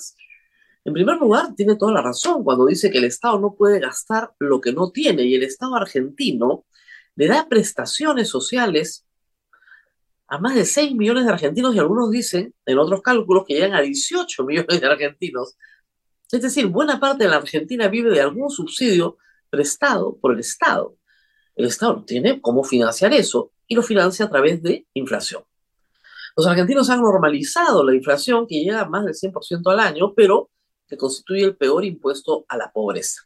En 0.84 0.92
primer 0.92 1.18
lugar, 1.18 1.54
tiene 1.54 1.76
toda 1.76 1.92
la 1.92 2.02
razón 2.02 2.42
cuando 2.42 2.66
dice 2.66 2.90
que 2.90 2.98
el 2.98 3.04
Estado 3.04 3.38
no 3.38 3.54
puede 3.54 3.78
gastar 3.78 4.32
lo 4.40 4.60
que 4.60 4.72
no 4.72 4.90
tiene 4.90 5.22
y 5.22 5.36
el 5.36 5.44
Estado 5.44 5.76
argentino 5.76 6.66
le 7.14 7.28
da 7.28 7.48
prestaciones 7.48 8.28
sociales 8.28 9.06
a 10.26 10.40
más 10.40 10.56
de 10.56 10.64
6 10.64 10.96
millones 10.96 11.24
de 11.24 11.30
argentinos 11.30 11.76
y 11.76 11.78
algunos 11.78 12.10
dicen, 12.10 12.52
en 12.66 12.78
otros 12.80 13.02
cálculos, 13.02 13.44
que 13.46 13.54
llegan 13.54 13.74
a 13.74 13.82
18 13.82 14.42
millones 14.46 14.80
de 14.80 14.84
argentinos. 14.88 15.56
Es 16.32 16.42
decir, 16.42 16.66
buena 16.66 16.98
parte 16.98 17.22
de 17.22 17.30
la 17.30 17.36
Argentina 17.36 17.86
vive 17.86 18.10
de 18.10 18.20
algún 18.20 18.50
subsidio 18.50 19.16
prestado 19.48 20.18
por 20.18 20.32
el 20.32 20.40
Estado. 20.40 20.97
El 21.58 21.64
Estado 21.64 22.04
tiene 22.04 22.40
cómo 22.40 22.62
financiar 22.62 23.12
eso 23.12 23.50
y 23.66 23.74
lo 23.74 23.82
financia 23.82 24.26
a 24.26 24.30
través 24.30 24.62
de 24.62 24.86
inflación. 24.94 25.42
Los 26.36 26.46
argentinos 26.46 26.88
han 26.88 27.02
normalizado 27.02 27.82
la 27.82 27.96
inflación 27.96 28.46
que 28.46 28.62
llega 28.62 28.84
más 28.84 29.04
del 29.04 29.14
100% 29.14 29.72
al 29.72 29.80
año, 29.80 30.14
pero 30.14 30.50
que 30.86 30.96
constituye 30.96 31.44
el 31.44 31.56
peor 31.56 31.84
impuesto 31.84 32.44
a 32.48 32.56
la 32.56 32.70
pobreza. 32.70 33.22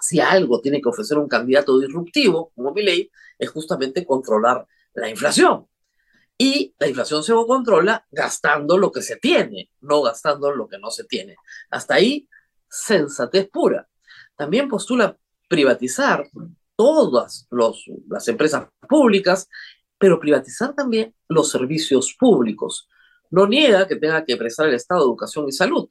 Si 0.00 0.20
algo 0.20 0.60
tiene 0.60 0.80
que 0.80 0.88
ofrecer 0.88 1.18
un 1.18 1.26
candidato 1.26 1.80
disruptivo 1.80 2.52
como 2.54 2.72
Milei, 2.72 3.10
es 3.36 3.50
justamente 3.50 4.06
controlar 4.06 4.64
la 4.94 5.10
inflación. 5.10 5.66
Y 6.38 6.76
la 6.78 6.86
inflación 6.86 7.24
se 7.24 7.32
controla 7.32 8.06
gastando 8.12 8.78
lo 8.78 8.92
que 8.92 9.02
se 9.02 9.16
tiene, 9.16 9.72
no 9.80 10.00
gastando 10.00 10.52
lo 10.52 10.68
que 10.68 10.78
no 10.78 10.92
se 10.92 11.02
tiene. 11.02 11.34
Hasta 11.70 11.94
ahí, 11.94 12.28
sensatez 12.68 13.50
pura. 13.50 13.88
También 14.36 14.68
postula 14.68 15.18
privatizar 15.48 16.30
todas 16.80 17.46
las 18.08 18.26
empresas 18.26 18.66
públicas, 18.88 19.46
pero 19.98 20.18
privatizar 20.18 20.74
también 20.74 21.14
los 21.28 21.50
servicios 21.50 22.16
públicos. 22.18 22.88
No 23.30 23.46
niega 23.46 23.86
que 23.86 23.96
tenga 23.96 24.24
que 24.24 24.38
prestar 24.38 24.66
el 24.66 24.76
Estado 24.76 25.02
Educación 25.02 25.46
y 25.46 25.52
Salud, 25.52 25.86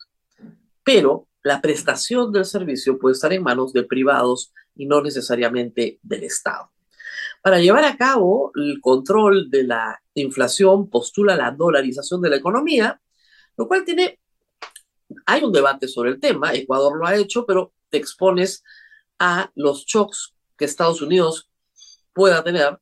pero 0.84 1.28
la 1.44 1.62
prestación 1.62 2.32
del 2.32 2.46
servicio 2.46 2.98
puede 2.98 3.14
estar 3.14 3.32
en 3.32 3.44
manos 3.44 3.72
de 3.72 3.84
privados 3.84 4.52
y 4.76 4.88
no 4.88 5.00
necesariamente 5.04 6.00
del 6.02 6.24
Estado. 6.24 6.72
Para 7.44 7.60
llevar 7.60 7.86
a 7.86 7.96
cabo 7.96 8.52
el 8.56 8.82
control 8.82 9.52
de 9.52 9.66
la 9.66 10.02
inflación, 10.16 10.90
postula 10.90 11.36
la 11.36 11.52
dolarización 11.52 12.20
de 12.20 12.32
la 12.32 12.38
economía, 12.38 13.00
lo 13.58 13.68
cual 13.68 13.86
tiene, 13.86 14.20
hay 15.28 15.44
un 15.44 15.52
debate 15.52 15.88
sobre 15.88 16.10
el 16.10 16.20
tema, 16.20 16.52
Ecuador 16.52 16.98
lo 16.98 17.06
ha 17.06 17.16
hecho, 17.16 17.46
pero 17.46 17.74
te 17.90 17.98
expones 17.98 18.64
a 19.20 19.52
los 19.54 19.86
shocks 19.86 20.34
que 20.60 20.66
Estados 20.66 21.02
Unidos 21.02 21.50
pueda 22.14 22.44
tener, 22.44 22.78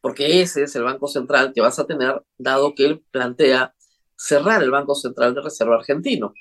porque 0.00 0.40
ese 0.40 0.62
es 0.62 0.74
el 0.74 0.84
Banco 0.84 1.06
Central 1.06 1.52
que 1.54 1.60
vas 1.60 1.78
a 1.78 1.86
tener, 1.86 2.20
dado 2.38 2.74
que 2.74 2.86
él 2.86 3.04
plantea 3.10 3.74
cerrar 4.16 4.62
el 4.62 4.70
Banco 4.70 4.94
Central 4.94 5.34
de 5.34 5.42
Reserva 5.42 5.76
argentino. 5.76 6.32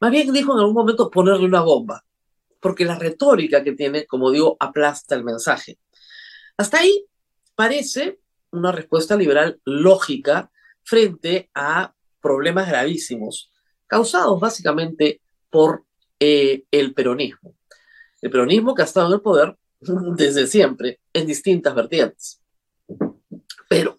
Más 0.00 0.10
bien 0.12 0.32
dijo 0.32 0.52
en 0.52 0.60
algún 0.60 0.74
momento 0.74 1.10
ponerle 1.10 1.44
una 1.44 1.60
bomba, 1.60 2.04
porque 2.60 2.84
la 2.84 2.98
retórica 2.98 3.64
que 3.64 3.72
tiene, 3.72 4.06
como 4.06 4.30
digo, 4.30 4.56
aplasta 4.60 5.16
el 5.16 5.24
mensaje. 5.24 5.78
Hasta 6.56 6.78
ahí 6.78 7.04
parece 7.56 8.20
una 8.52 8.72
respuesta 8.72 9.16
liberal 9.16 9.60
lógica 9.64 10.50
frente 10.84 11.50
a 11.54 11.92
problemas 12.20 12.68
gravísimos 12.68 13.50
causados 13.86 14.38
básicamente 14.38 15.20
por 15.50 15.84
eh, 16.20 16.64
el 16.70 16.94
peronismo. 16.94 17.54
El 18.20 18.30
peronismo 18.30 18.74
que 18.74 18.82
ha 18.82 18.84
estado 18.84 19.08
en 19.08 19.14
el 19.14 19.20
poder 19.20 19.56
desde 20.16 20.46
siempre 20.46 21.00
en 21.12 21.26
distintas 21.26 21.74
vertientes. 21.74 22.42
Pero 23.68 23.96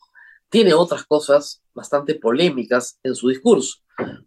tiene 0.50 0.74
otras 0.74 1.06
cosas 1.06 1.62
bastante 1.74 2.16
polémicas 2.16 3.00
en 3.04 3.16
su 3.16 3.30
discurso, 3.30 3.78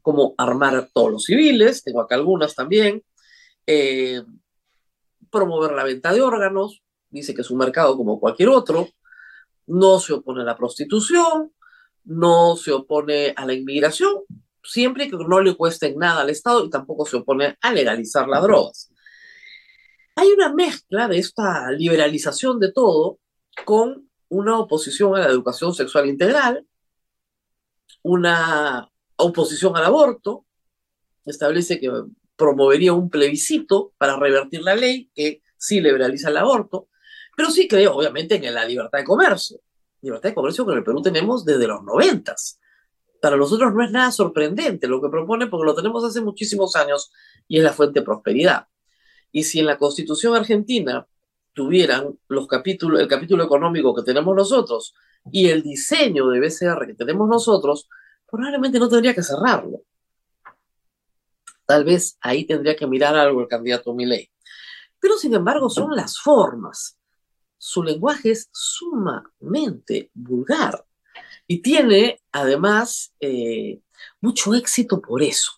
como 0.00 0.34
armar 0.38 0.76
a 0.76 0.86
todos 0.86 1.10
los 1.10 1.24
civiles, 1.24 1.82
tengo 1.82 2.00
acá 2.00 2.14
algunas 2.14 2.54
también, 2.54 3.02
eh, 3.66 4.22
promover 5.30 5.72
la 5.72 5.84
venta 5.84 6.12
de 6.12 6.22
órganos, 6.22 6.82
dice 7.10 7.34
que 7.34 7.42
es 7.42 7.50
un 7.50 7.58
mercado 7.58 7.96
como 7.96 8.20
cualquier 8.20 8.50
otro, 8.50 8.88
no 9.66 9.98
se 9.98 10.12
opone 10.12 10.42
a 10.42 10.44
la 10.44 10.56
prostitución, 10.56 11.52
no 12.04 12.56
se 12.56 12.72
opone 12.72 13.32
a 13.36 13.46
la 13.46 13.54
inmigración, 13.54 14.22
siempre 14.62 15.08
que 15.08 15.16
no 15.16 15.40
le 15.40 15.56
cueste 15.56 15.94
nada 15.96 16.22
al 16.22 16.30
Estado 16.30 16.64
y 16.64 16.70
tampoco 16.70 17.04
se 17.06 17.16
opone 17.16 17.56
a 17.60 17.72
legalizar 17.72 18.28
las 18.28 18.42
drogas. 18.42 18.91
Hay 20.14 20.28
una 20.28 20.52
mezcla 20.52 21.08
de 21.08 21.18
esta 21.18 21.70
liberalización 21.70 22.60
de 22.60 22.72
todo 22.72 23.18
con 23.64 24.10
una 24.28 24.58
oposición 24.58 25.14
a 25.14 25.20
la 25.20 25.26
educación 25.26 25.74
sexual 25.74 26.08
integral, 26.08 26.66
una 28.02 28.90
oposición 29.16 29.76
al 29.76 29.84
aborto, 29.84 30.46
establece 31.24 31.78
que 31.78 31.90
promovería 32.36 32.92
un 32.92 33.10
plebiscito 33.10 33.92
para 33.98 34.16
revertir 34.16 34.62
la 34.62 34.74
ley 34.74 35.10
que 35.14 35.42
sí 35.56 35.80
liberaliza 35.80 36.28
el 36.28 36.36
aborto, 36.36 36.88
pero 37.36 37.50
sí 37.50 37.68
creo, 37.68 37.94
obviamente, 37.94 38.34
en 38.34 38.54
la 38.54 38.64
libertad 38.64 38.98
de 38.98 39.04
comercio. 39.04 39.60
Libertad 40.00 40.30
de 40.30 40.34
comercio 40.34 40.66
que 40.66 40.72
en 40.72 40.78
el 40.78 40.84
Perú 40.84 41.00
tenemos 41.02 41.44
desde 41.44 41.66
los 41.66 41.82
noventas. 41.84 42.58
Para 43.20 43.36
nosotros 43.36 43.72
no 43.72 43.84
es 43.84 43.90
nada 43.92 44.10
sorprendente 44.10 44.88
lo 44.88 45.00
que 45.00 45.08
propone 45.08 45.46
porque 45.46 45.66
lo 45.66 45.74
tenemos 45.74 46.04
hace 46.04 46.20
muchísimos 46.20 46.74
años 46.74 47.12
y 47.46 47.58
es 47.58 47.64
la 47.64 47.72
fuente 47.72 48.00
de 48.00 48.04
prosperidad. 48.04 48.66
Y 49.32 49.44
si 49.44 49.60
en 49.60 49.66
la 49.66 49.78
Constitución 49.78 50.36
argentina 50.36 51.06
tuvieran 51.52 52.18
los 52.28 52.46
capítulos, 52.46 53.00
el 53.00 53.08
capítulo 53.08 53.44
económico 53.44 53.94
que 53.94 54.02
tenemos 54.02 54.36
nosotros 54.36 54.94
y 55.30 55.48
el 55.48 55.62
diseño 55.62 56.28
de 56.28 56.40
BCR 56.40 56.86
que 56.86 56.94
tenemos 56.94 57.28
nosotros, 57.28 57.88
probablemente 58.30 58.78
no 58.78 58.88
tendría 58.88 59.14
que 59.14 59.22
cerrarlo. 59.22 59.82
Tal 61.66 61.84
vez 61.84 62.18
ahí 62.20 62.44
tendría 62.44 62.76
que 62.76 62.86
mirar 62.86 63.16
algo 63.16 63.40
el 63.40 63.48
candidato 63.48 63.94
Milei. 63.94 64.30
Pero 64.98 65.16
sin 65.16 65.34
embargo 65.34 65.68
son 65.68 65.96
las 65.96 66.18
formas. 66.18 66.98
Su 67.58 67.82
lenguaje 67.82 68.30
es 68.32 68.48
sumamente 68.52 70.10
vulgar 70.14 70.84
y 71.46 71.62
tiene 71.62 72.20
además 72.32 73.14
eh, 73.20 73.80
mucho 74.20 74.54
éxito 74.54 75.00
por 75.00 75.22
eso. 75.22 75.52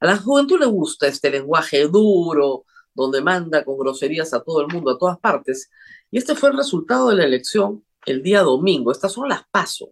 A 0.00 0.06
la 0.06 0.16
juventud 0.16 0.60
le 0.60 0.66
gusta 0.66 1.08
este 1.08 1.30
lenguaje 1.30 1.88
duro, 1.88 2.64
donde 3.02 3.22
manda 3.22 3.64
con 3.64 3.78
groserías 3.78 4.34
a 4.34 4.42
todo 4.42 4.60
el 4.60 4.68
mundo, 4.68 4.90
a 4.90 4.98
todas 4.98 5.18
partes. 5.18 5.70
Y 6.10 6.18
este 6.18 6.34
fue 6.34 6.50
el 6.50 6.56
resultado 6.56 7.08
de 7.10 7.16
la 7.16 7.24
elección 7.24 7.84
el 8.06 8.22
día 8.22 8.42
domingo. 8.42 8.90
Estas 8.90 9.12
son 9.12 9.28
las 9.28 9.42
pasos, 9.50 9.90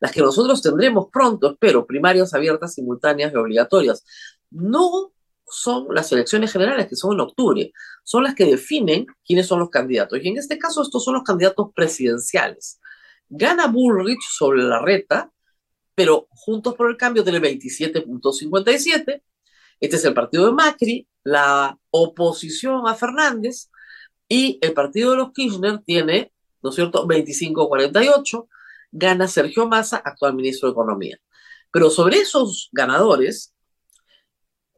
las 0.00 0.12
que 0.12 0.20
nosotros 0.20 0.60
tendremos 0.60 1.06
pronto, 1.12 1.52
espero, 1.52 1.86
primarias 1.86 2.34
abiertas, 2.34 2.74
simultáneas 2.74 3.32
y 3.32 3.36
obligatorias. 3.36 4.04
No 4.50 5.12
son 5.46 5.86
las 5.94 6.10
elecciones 6.12 6.52
generales 6.52 6.88
que 6.88 6.96
son 6.96 7.14
en 7.14 7.20
octubre, 7.20 7.72
son 8.02 8.24
las 8.24 8.34
que 8.34 8.44
definen 8.44 9.06
quiénes 9.24 9.46
son 9.46 9.60
los 9.60 9.70
candidatos. 9.70 10.18
Y 10.22 10.28
en 10.28 10.38
este 10.38 10.58
caso 10.58 10.82
estos 10.82 11.04
son 11.04 11.14
los 11.14 11.22
candidatos 11.22 11.68
presidenciales. 11.74 12.80
Gana 13.28 13.66
Bullrich 13.66 14.22
sobre 14.30 14.62
la 14.62 14.80
reta, 14.80 15.30
pero 15.94 16.26
Juntos 16.30 16.74
por 16.74 16.90
el 16.90 16.96
Cambio 16.96 17.22
tiene 17.22 17.40
27.57. 17.40 19.22
Este 19.80 19.96
es 19.96 20.04
el 20.04 20.14
partido 20.14 20.46
de 20.46 20.52
Macri, 20.52 21.06
la 21.28 21.78
oposición 21.90 22.88
a 22.88 22.94
Fernández 22.94 23.70
y 24.28 24.58
el 24.62 24.72
partido 24.72 25.10
de 25.10 25.18
los 25.18 25.32
Kirchner 25.32 25.80
tiene, 25.84 26.32
¿no 26.62 26.70
es 26.70 26.76
cierto?, 26.76 27.06
25-48, 27.06 28.48
gana 28.92 29.28
Sergio 29.28 29.66
Massa, 29.66 29.98
actual 29.98 30.34
ministro 30.34 30.68
de 30.68 30.72
Economía. 30.72 31.18
Pero 31.70 31.90
sobre 31.90 32.16
esos 32.16 32.70
ganadores, 32.72 33.54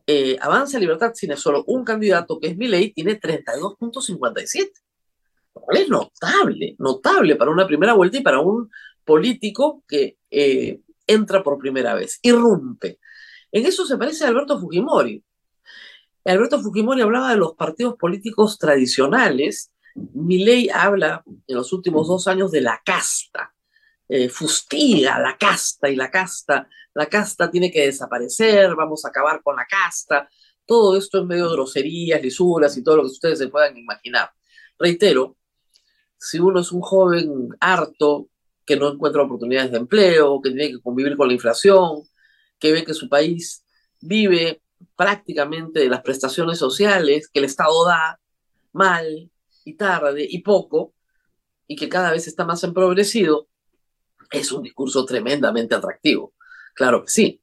eh, 0.07 0.37
Avanza 0.41 0.81
Libertad 0.81 1.13
tiene 1.13 1.37
solo 1.37 1.63
un 1.69 1.85
candidato, 1.85 2.41
que 2.41 2.49
es 2.49 2.57
Milei, 2.57 2.93
tiene 2.93 3.21
32.57, 3.21 4.71
lo 5.55 5.61
cual 5.61 5.77
es 5.77 5.89
notable, 5.89 6.75
notable 6.79 7.37
para 7.37 7.53
una 7.53 7.67
primera 7.67 7.93
vuelta 7.93 8.19
y 8.19 8.23
para 8.23 8.41
un 8.41 8.71
político 9.05 9.85
que 9.87 10.19
eh, 10.31 10.81
entra 11.07 11.45
por 11.45 11.59
primera 11.59 11.95
vez, 11.95 12.19
irrumpe. 12.23 12.99
En 13.53 13.67
eso 13.67 13.87
se 13.87 13.97
parece 13.97 14.25
a 14.25 14.29
Alberto 14.29 14.59
Fujimori. 14.59 15.23
Alberto 16.25 16.61
Fujimori 16.61 17.03
hablaba 17.03 17.31
de 17.31 17.37
los 17.37 17.55
partidos 17.55 17.97
políticos 17.97 18.59
tradicionales. 18.59 19.73
Milei 19.95 20.69
habla 20.69 21.23
en 21.47 21.57
los 21.57 21.73
últimos 21.73 22.09
dos 22.09 22.29
años 22.29 22.51
de 22.51 22.61
la 22.61 22.81
casta. 22.85 23.53
Eh, 24.09 24.29
fustiga 24.29 25.19
la 25.19 25.37
casta 25.39 25.89
y 25.89 25.97
la 25.97 26.11
casta. 26.11 26.69
La 26.95 27.07
casta 27.07 27.51
tiene 27.51 27.71
que 27.71 27.87
desaparecer, 27.87 28.75
vamos 28.75 29.05
a 29.05 29.09
acabar 29.09 29.43
con 29.43 29.57
la 29.57 29.67
casta. 29.67 30.29
Todo 30.67 30.97
esto 30.97 31.19
en 31.19 31.29
medio 31.29 31.49
de 31.49 31.55
groserías, 31.55 32.23
lisuras 32.23 32.77
y 32.77 32.83
todo 32.83 32.97
lo 32.97 33.03
que 33.03 33.11
ustedes 33.11 33.39
se 33.39 33.49
puedan 33.49 33.77
imaginar. 33.77 34.31
Reitero, 34.79 35.37
si 36.19 36.39
uno 36.39 36.61
es 36.61 36.71
un 36.73 36.81
joven 36.81 37.49
harto, 37.61 38.29
que 38.67 38.77
no 38.77 38.93
encuentra 38.93 39.23
oportunidades 39.23 39.73
de 39.73 39.79
empleo, 39.79 40.41
que 40.41 40.51
tiene 40.51 40.73
que 40.73 40.81
convivir 40.81 41.17
con 41.17 41.29
la 41.29 41.35
inflación, 41.35 42.03
que 42.59 42.73
ve 42.73 42.85
que 42.85 42.95
su 42.95 43.09
país 43.09 43.65
vive 44.01 44.63
prácticamente 44.97 45.81
de 45.81 45.89
las 45.89 46.03
prestaciones 46.03 46.59
sociales 46.59 47.29
que 47.29 47.41
el 47.41 47.47
Estado 47.47 47.87
da 47.87 48.21
mal 48.73 49.31
y 49.65 49.75
tarde 49.75 50.27
y 50.29 50.41
poco, 50.41 50.95
y 51.67 51.77
que 51.77 51.89
cada 51.89 52.11
vez 52.11 52.27
está 52.27 52.45
más 52.45 52.65
empobrecido, 52.65 53.49
es 54.31 54.51
un 54.53 54.63
discurso 54.63 55.05
tremendamente 55.05 55.75
atractivo. 55.75 56.35
Claro 56.75 57.05
que 57.05 57.11
sí. 57.11 57.43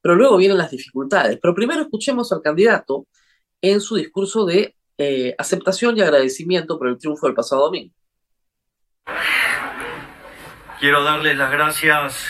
Pero 0.00 0.14
luego 0.14 0.36
vienen 0.36 0.58
las 0.58 0.70
dificultades. 0.70 1.38
Pero 1.40 1.54
primero 1.54 1.82
escuchemos 1.82 2.32
al 2.32 2.42
candidato 2.42 3.06
en 3.60 3.80
su 3.80 3.96
discurso 3.96 4.46
de 4.46 4.76
eh, 4.96 5.34
aceptación 5.38 5.96
y 5.96 6.00
agradecimiento 6.00 6.78
por 6.78 6.88
el 6.88 6.98
triunfo 6.98 7.26
del 7.26 7.34
pasado 7.34 7.62
domingo. 7.62 7.94
Quiero 10.80 11.02
darles 11.02 11.36
las 11.36 11.50
gracias 11.50 12.24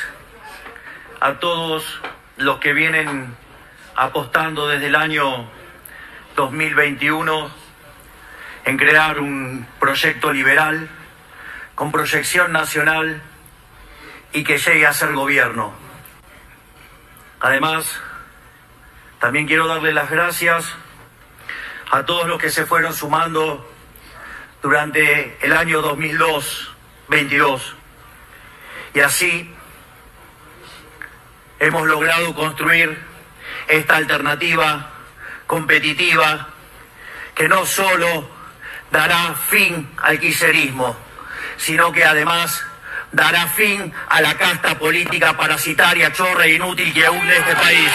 a 1.21 1.39
todos 1.39 1.85
los 2.37 2.61
que 2.61 2.73
vienen 2.73 3.37
apostando 3.99 4.69
desde 4.69 4.87
el 4.87 4.95
año 4.95 5.45
2021 6.37 7.51
en 8.65 8.77
crear 8.77 9.19
un 9.19 9.67
proyecto 9.81 10.33
liberal 10.33 10.89
con 11.75 11.91
proyección 11.91 12.53
nacional 12.53 13.21
y 14.33 14.45
que 14.45 14.59
llegue 14.59 14.87
a 14.87 14.93
ser 14.93 15.15
gobierno. 15.15 15.73
Además, 17.41 18.01
también 19.19 19.49
quiero 19.49 19.67
darle 19.67 19.93
las 19.93 20.09
gracias 20.11 20.73
a 21.91 22.05
todos 22.05 22.29
los 22.29 22.41
que 22.41 22.51
se 22.51 22.67
fueron 22.67 22.95
sumando 22.95 23.69
durante 24.63 25.37
el 25.45 25.53
año 25.53 25.83
2002-22. 25.83 27.75
Y 28.95 29.01
así 29.01 29.53
hemos 31.59 31.85
logrado 31.89 32.33
construir 32.37 33.08
esta 33.69 33.97
alternativa 33.97 34.91
competitiva 35.47 36.49
que 37.35 37.49
no 37.49 37.65
solo 37.67 38.29
dará 38.91 39.35
fin 39.35 39.89
al 39.99 40.19
quiserismo, 40.19 40.97
sino 41.57 41.93
que 41.93 42.05
además 42.05 42.61
dará 43.13 43.47
fin 43.47 43.93
a 44.09 44.21
la 44.21 44.37
casta 44.37 44.79
política 44.79 45.37
parasitaria, 45.37 46.13
chorra 46.13 46.47
e 46.47 46.55
inútil 46.55 46.93
que 46.93 47.09
hunde 47.09 47.37
este 47.37 47.55
país. 47.55 47.91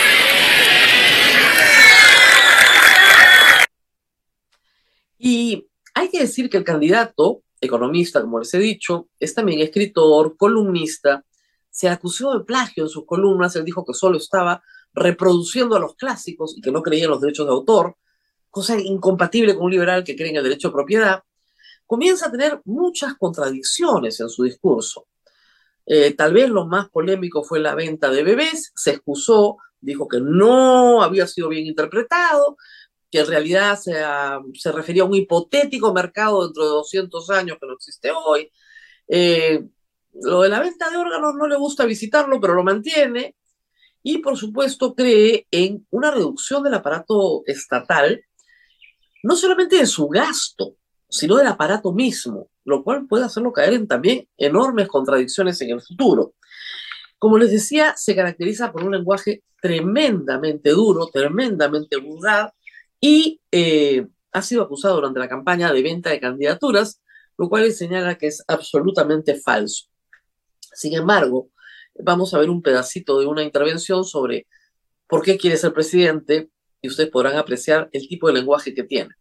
Y 5.17 5.67
hay 5.93 6.09
que 6.09 6.19
decir 6.19 6.49
que 6.49 6.57
el 6.57 6.63
candidato, 6.63 7.41
economista, 7.61 8.21
como 8.21 8.39
les 8.39 8.53
he 8.53 8.59
dicho, 8.59 9.07
es 9.19 9.33
también 9.33 9.61
escritor, 9.61 10.35
columnista, 10.37 11.23
se 11.69 11.89
acusó 11.89 12.37
de 12.37 12.45
plagio 12.45 12.83
en 12.83 12.89
sus 12.89 13.05
columnas, 13.05 13.55
él 13.55 13.65
dijo 13.65 13.85
que 13.85 13.93
solo 13.93 14.17
estaba 14.17 14.61
reproduciendo 14.93 15.75
a 15.75 15.79
los 15.79 15.95
clásicos 15.95 16.57
y 16.57 16.61
que 16.61 16.71
no 16.71 16.81
creía 16.81 17.05
en 17.05 17.11
los 17.11 17.21
derechos 17.21 17.45
de 17.45 17.53
autor, 17.53 17.97
cosa 18.49 18.79
incompatible 18.79 19.55
con 19.55 19.65
un 19.65 19.71
liberal 19.71 20.03
que 20.03 20.15
cree 20.15 20.29
en 20.29 20.37
el 20.37 20.43
derecho 20.43 20.69
de 20.69 20.73
propiedad, 20.73 21.23
comienza 21.85 22.27
a 22.27 22.31
tener 22.31 22.61
muchas 22.65 23.15
contradicciones 23.15 24.19
en 24.19 24.29
su 24.29 24.43
discurso. 24.43 25.07
Eh, 25.85 26.13
tal 26.13 26.33
vez 26.33 26.49
lo 26.49 26.65
más 26.65 26.89
polémico 26.89 27.43
fue 27.43 27.59
la 27.59 27.75
venta 27.75 28.09
de 28.09 28.23
bebés, 28.23 28.71
se 28.75 28.91
excusó, 28.91 29.57
dijo 29.81 30.07
que 30.07 30.19
no 30.21 31.03
había 31.03 31.27
sido 31.27 31.49
bien 31.49 31.65
interpretado, 31.65 32.57
que 33.11 33.19
en 33.19 33.27
realidad 33.27 33.77
se, 33.79 33.93
se 34.53 34.71
refería 34.71 35.03
a 35.03 35.05
un 35.05 35.13
hipotético 35.13 35.93
mercado 35.93 36.45
dentro 36.45 36.63
de 36.63 36.69
200 36.69 37.29
años 37.31 37.57
que 37.59 37.67
no 37.67 37.73
existe 37.73 38.11
hoy. 38.11 38.51
Eh, 39.07 39.63
lo 40.13 40.41
de 40.41 40.49
la 40.49 40.59
venta 40.59 40.89
de 40.89 40.97
órganos 40.97 41.35
no 41.35 41.47
le 41.47 41.57
gusta 41.57 41.85
visitarlo, 41.85 42.39
pero 42.39 42.53
lo 42.53 42.63
mantiene. 42.63 43.35
Y 44.03 44.17
por 44.19 44.37
supuesto 44.37 44.93
cree 44.93 45.47
en 45.49 45.87
una 45.89 46.11
reducción 46.11 46.61
del 46.61 46.73
aparato 46.73 47.41
estatal, 47.47 48.21
no 49.23 49.35
solamente 49.35 49.77
de 49.77 49.85
su 49.85 50.09
gasto, 50.09 50.75
sino 51.09 51.37
del 51.37 51.47
aparato 51.47 51.93
mismo, 51.93 52.49
lo 52.65 52.83
cual 52.83 53.07
puede 53.07 53.23
hacerlo 53.23 53.53
caer 53.53 53.73
en 53.73 53.87
también 53.87 54.27
enormes 54.37 54.89
contradicciones 54.89 55.59
en 55.61 55.71
el 55.71 55.81
futuro. 55.81 56.33
Como 57.17 57.37
les 57.37 57.51
decía, 57.51 57.93
se 57.95 58.15
caracteriza 58.15 58.73
por 58.73 58.83
un 58.83 58.91
lenguaje 58.91 59.43
tremendamente 59.61 60.71
duro, 60.71 61.07
tremendamente 61.07 61.95
vulgar 61.97 62.53
y 62.99 63.39
eh, 63.51 64.05
ha 64.33 64.41
sido 64.41 64.63
acusado 64.63 64.95
durante 64.95 65.19
la 65.19 65.29
campaña 65.29 65.71
de 65.71 65.81
venta 65.81 66.09
de 66.09 66.19
candidaturas, 66.19 67.01
lo 67.37 67.47
cual 67.47 67.71
señala 67.71 68.17
que 68.17 68.27
es 68.27 68.43
absolutamente 68.47 69.35
falso. 69.35 69.85
Sin 70.73 70.93
embargo, 70.95 71.49
vamos 71.99 72.33
a 72.33 72.39
ver 72.39 72.49
un 72.49 72.61
pedacito 72.61 73.19
de 73.19 73.25
una 73.25 73.43
intervención 73.43 74.03
sobre 74.03 74.47
por 75.07 75.21
qué 75.21 75.37
quiere 75.37 75.57
ser 75.57 75.73
presidente 75.73 76.49
y 76.81 76.87
ustedes 76.87 77.09
podrán 77.09 77.37
apreciar 77.37 77.89
el 77.91 78.07
tipo 78.07 78.27
de 78.27 78.33
lenguaje 78.33 78.73
que 78.73 78.83
tiene. 78.83 79.11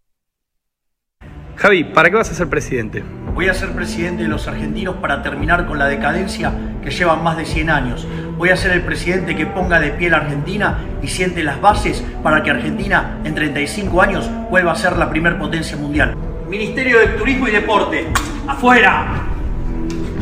Javi, 1.56 1.84
¿para 1.84 2.10
qué 2.10 2.16
vas 2.16 2.30
a 2.30 2.34
ser 2.34 2.48
presidente? 2.48 3.04
Voy 3.34 3.48
a 3.48 3.54
ser 3.54 3.72
presidente 3.72 4.24
de 4.24 4.28
los 4.28 4.48
argentinos 4.48 4.96
para 4.96 5.22
terminar 5.22 5.66
con 5.66 5.78
la 5.78 5.86
decadencia 5.86 6.52
que 6.82 6.90
llevan 6.90 7.22
más 7.22 7.36
de 7.36 7.44
100 7.44 7.70
años. 7.70 8.06
Voy 8.36 8.48
a 8.48 8.56
ser 8.56 8.72
el 8.72 8.82
presidente 8.82 9.36
que 9.36 9.46
ponga 9.46 9.78
de 9.78 9.90
pie 9.90 10.10
la 10.10 10.18
Argentina 10.18 10.98
y 11.02 11.08
siente 11.08 11.42
las 11.42 11.60
bases 11.60 12.02
para 12.22 12.42
que 12.42 12.50
Argentina 12.50 13.20
en 13.24 13.34
35 13.34 14.02
años 14.02 14.28
vuelva 14.50 14.72
a 14.72 14.76
ser 14.76 14.96
la 14.96 15.08
primer 15.08 15.38
potencia 15.38 15.76
mundial. 15.76 16.16
Ministerio 16.48 16.98
de 16.98 17.06
Turismo 17.08 17.48
y 17.48 17.52
Deporte, 17.52 18.08
afuera. 18.46 19.28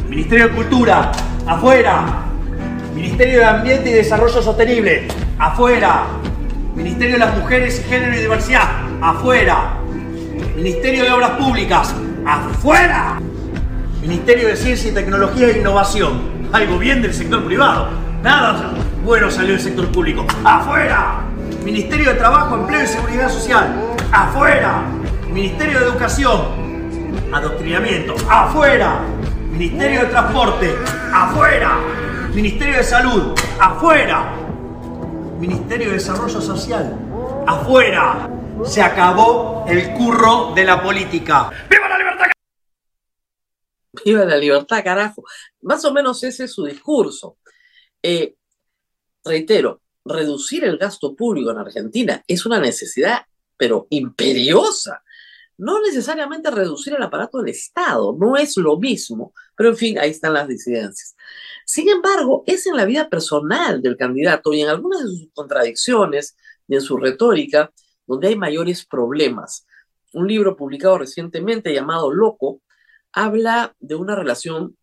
Ministerio 0.08 0.48
de 0.48 0.54
Cultura, 0.54 1.10
afuera. 1.46 2.29
Ministerio 2.94 3.38
de 3.40 3.44
Ambiente 3.44 3.90
y 3.90 3.92
Desarrollo 3.92 4.42
Sostenible, 4.42 5.06
afuera. 5.38 6.04
Ministerio 6.74 7.14
de 7.14 7.18
las 7.18 7.36
Mujeres, 7.36 7.84
Género 7.88 8.14
y 8.14 8.20
Diversidad, 8.20 8.68
afuera. 9.00 9.74
Ministerio 10.56 11.04
de 11.04 11.12
Obras 11.12 11.30
Públicas, 11.30 11.94
afuera. 12.26 13.20
Ministerio 14.00 14.48
de 14.48 14.56
Ciencia 14.56 14.90
y 14.90 14.94
Tecnología 14.94 15.48
e 15.48 15.58
Innovación, 15.58 16.48
algo 16.52 16.78
bien 16.78 17.02
del 17.02 17.14
sector 17.14 17.44
privado. 17.44 17.88
Nada 18.22 18.72
bueno 19.04 19.30
salió 19.30 19.52
del 19.52 19.60
sector 19.60 19.86
público, 19.88 20.26
afuera. 20.44 21.20
Ministerio 21.64 22.10
de 22.10 22.14
Trabajo, 22.16 22.56
Empleo 22.56 22.82
y 22.82 22.86
Seguridad 22.86 23.30
Social, 23.30 23.74
afuera. 24.12 24.82
Ministerio 25.32 25.78
de 25.78 25.86
Educación, 25.86 26.40
Adoctrinamiento, 27.32 28.14
afuera. 28.28 29.00
Ministerio 29.52 30.00
de 30.00 30.06
Transporte, 30.06 30.74
afuera. 31.12 31.78
Ministerio 32.34 32.76
de 32.76 32.84
Salud, 32.84 33.34
afuera. 33.58 34.36
Ministerio 35.40 35.88
de 35.88 35.94
Desarrollo 35.94 36.40
Social, 36.40 36.96
afuera. 37.44 38.30
Se 38.64 38.80
acabó 38.80 39.64
el 39.68 39.92
curro 39.94 40.52
de 40.54 40.62
la 40.62 40.80
política. 40.80 41.50
¡Viva 41.68 41.88
la 41.88 41.98
libertad! 41.98 42.26
Viva 44.04 44.24
la 44.24 44.36
libertad, 44.36 44.84
carajo. 44.84 45.24
Más 45.62 45.84
o 45.84 45.92
menos 45.92 46.22
ese 46.22 46.44
es 46.44 46.52
su 46.52 46.64
discurso. 46.64 47.38
Eh, 48.00 48.36
reitero, 49.24 49.82
reducir 50.04 50.62
el 50.64 50.78
gasto 50.78 51.16
público 51.16 51.50
en 51.50 51.58
Argentina 51.58 52.22
es 52.28 52.46
una 52.46 52.60
necesidad, 52.60 53.22
pero 53.56 53.88
imperiosa. 53.90 55.02
No 55.60 55.78
necesariamente 55.82 56.50
reducir 56.50 56.94
el 56.94 57.02
aparato 57.02 57.36
del 57.36 57.50
Estado, 57.50 58.16
no 58.18 58.34
es 58.34 58.56
lo 58.56 58.78
mismo, 58.78 59.34
pero 59.54 59.68
en 59.68 59.76
fin, 59.76 59.98
ahí 59.98 60.08
están 60.08 60.32
las 60.32 60.48
disidencias. 60.48 61.14
Sin 61.66 61.86
embargo, 61.90 62.44
es 62.46 62.66
en 62.66 62.78
la 62.78 62.86
vida 62.86 63.10
personal 63.10 63.82
del 63.82 63.98
candidato 63.98 64.54
y 64.54 64.62
en 64.62 64.70
algunas 64.70 65.02
de 65.02 65.08
sus 65.08 65.28
contradicciones 65.34 66.34
y 66.66 66.76
en 66.76 66.80
su 66.80 66.96
retórica 66.96 67.70
donde 68.06 68.28
hay 68.28 68.36
mayores 68.36 68.86
problemas. 68.86 69.66
Un 70.14 70.28
libro 70.28 70.56
publicado 70.56 70.96
recientemente 70.96 71.74
llamado 71.74 72.10
Loco 72.10 72.62
habla 73.12 73.76
de 73.80 73.96
una 73.96 74.16
relación 74.16 74.78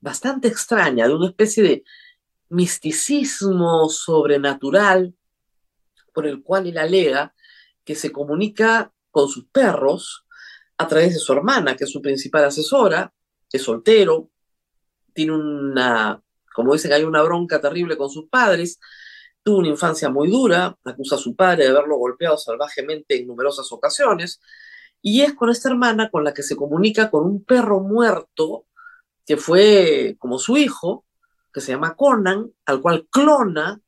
bastante 0.00 0.48
extraña, 0.48 1.06
de 1.06 1.16
una 1.16 1.28
especie 1.28 1.62
de 1.62 1.84
misticismo 2.48 3.90
sobrenatural 3.90 5.14
por 6.14 6.26
el 6.26 6.42
cual 6.42 6.66
él 6.66 6.78
alega 6.78 7.34
que 7.84 7.94
se 7.94 8.10
comunica 8.10 8.90
con 9.18 9.28
sus 9.28 9.46
perros 9.46 10.24
a 10.76 10.86
través 10.86 11.12
de 11.12 11.18
su 11.18 11.32
hermana, 11.32 11.74
que 11.74 11.82
es 11.82 11.90
su 11.90 12.00
principal 12.00 12.44
asesora, 12.44 13.12
es 13.50 13.62
soltero, 13.62 14.30
tiene 15.12 15.32
una, 15.32 16.22
como 16.54 16.72
dicen, 16.72 16.92
hay 16.92 17.02
una 17.02 17.20
bronca 17.24 17.60
terrible 17.60 17.96
con 17.96 18.10
sus 18.10 18.28
padres, 18.28 18.78
tuvo 19.42 19.58
una 19.58 19.70
infancia 19.70 20.08
muy 20.08 20.30
dura, 20.30 20.78
acusa 20.84 21.16
a 21.16 21.18
su 21.18 21.34
padre 21.34 21.64
de 21.64 21.70
haberlo 21.70 21.96
golpeado 21.96 22.38
salvajemente 22.38 23.18
en 23.18 23.26
numerosas 23.26 23.72
ocasiones, 23.72 24.40
y 25.02 25.22
es 25.22 25.34
con 25.34 25.50
esta 25.50 25.68
hermana 25.68 26.10
con 26.10 26.22
la 26.22 26.32
que 26.32 26.44
se 26.44 26.54
comunica 26.54 27.10
con 27.10 27.24
un 27.24 27.44
perro 27.44 27.80
muerto 27.80 28.66
que 29.26 29.36
fue 29.36 30.14
como 30.20 30.38
su 30.38 30.56
hijo, 30.56 31.04
que 31.52 31.60
se 31.60 31.72
llama 31.72 31.96
Conan, 31.96 32.52
al 32.66 32.80
cual 32.80 33.08
clona 33.10 33.80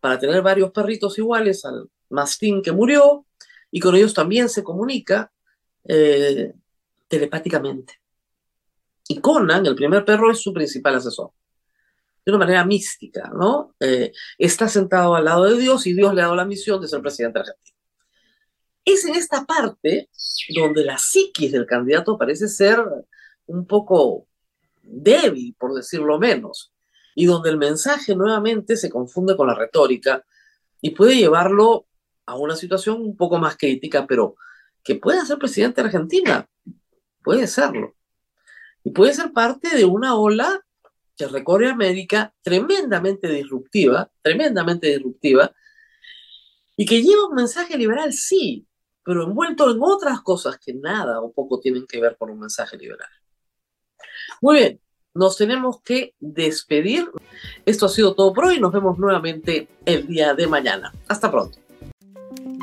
para 0.00 0.18
tener 0.18 0.40
varios 0.40 0.70
perritos 0.70 1.18
iguales 1.18 1.66
al 1.66 1.90
mastín 2.08 2.62
que 2.62 2.72
murió, 2.72 3.26
y 3.70 3.80
con 3.80 3.94
ellos 3.94 4.14
también 4.14 4.48
se 4.48 4.62
comunica 4.62 5.32
eh, 5.84 6.52
telepáticamente. 7.08 8.00
Y 9.08 9.20
Conan, 9.20 9.64
el 9.66 9.74
primer 9.74 10.04
perro, 10.04 10.30
es 10.30 10.40
su 10.40 10.52
principal 10.52 10.96
asesor. 10.96 11.30
De 12.24 12.32
una 12.32 12.38
manera 12.38 12.64
mística, 12.64 13.30
¿no? 13.34 13.74
Eh, 13.80 14.12
está 14.36 14.68
sentado 14.68 15.14
al 15.14 15.24
lado 15.24 15.44
de 15.44 15.58
Dios 15.58 15.86
y 15.86 15.94
Dios 15.94 16.14
le 16.14 16.20
ha 16.20 16.24
dado 16.24 16.36
la 16.36 16.44
misión 16.44 16.80
de 16.80 16.88
ser 16.88 17.00
presidente 17.00 17.38
argentino. 17.38 17.76
Es 18.84 19.04
en 19.04 19.14
esta 19.14 19.44
parte 19.44 20.10
donde 20.54 20.84
la 20.84 20.98
psiquis 20.98 21.52
del 21.52 21.66
candidato 21.66 22.18
parece 22.18 22.48
ser 22.48 22.82
un 23.46 23.66
poco 23.66 24.26
débil, 24.82 25.54
por 25.58 25.74
decirlo 25.74 26.18
menos, 26.18 26.72
y 27.14 27.26
donde 27.26 27.50
el 27.50 27.58
mensaje 27.58 28.14
nuevamente 28.14 28.76
se 28.76 28.90
confunde 28.90 29.36
con 29.36 29.46
la 29.46 29.54
retórica 29.54 30.24
y 30.80 30.90
puede 30.90 31.16
llevarlo 31.16 31.87
a 32.28 32.36
una 32.36 32.54
situación 32.54 33.00
un 33.00 33.16
poco 33.16 33.38
más 33.38 33.56
crítica, 33.56 34.06
pero 34.06 34.36
que 34.84 34.96
pueda 34.96 35.24
ser 35.24 35.38
presidente 35.38 35.80
de 35.80 35.86
Argentina, 35.86 36.46
puede 37.22 37.46
serlo. 37.46 37.96
Y 38.84 38.90
puede 38.90 39.14
ser 39.14 39.32
parte 39.32 39.74
de 39.74 39.86
una 39.86 40.14
ola 40.14 40.60
que 41.16 41.26
recorre 41.26 41.70
América 41.70 42.34
tremendamente 42.42 43.28
disruptiva, 43.28 44.10
tremendamente 44.20 44.88
disruptiva, 44.88 45.52
y 46.76 46.84
que 46.84 47.02
lleva 47.02 47.28
un 47.28 47.34
mensaje 47.34 47.78
liberal, 47.78 48.12
sí, 48.12 48.66
pero 49.02 49.24
envuelto 49.24 49.70
en 49.70 49.78
otras 49.80 50.20
cosas 50.20 50.58
que 50.58 50.74
nada 50.74 51.22
o 51.22 51.32
poco 51.32 51.58
tienen 51.58 51.86
que 51.86 51.98
ver 51.98 52.16
con 52.18 52.28
un 52.28 52.40
mensaje 52.40 52.76
liberal. 52.76 53.08
Muy 54.42 54.56
bien, 54.56 54.80
nos 55.14 55.38
tenemos 55.38 55.80
que 55.80 56.14
despedir. 56.20 57.10
Esto 57.64 57.86
ha 57.86 57.88
sido 57.88 58.14
todo 58.14 58.34
por 58.34 58.44
hoy. 58.44 58.60
Nos 58.60 58.70
vemos 58.70 58.98
nuevamente 58.98 59.66
el 59.86 60.06
día 60.06 60.34
de 60.34 60.46
mañana. 60.46 60.92
Hasta 61.08 61.30
pronto. 61.30 61.58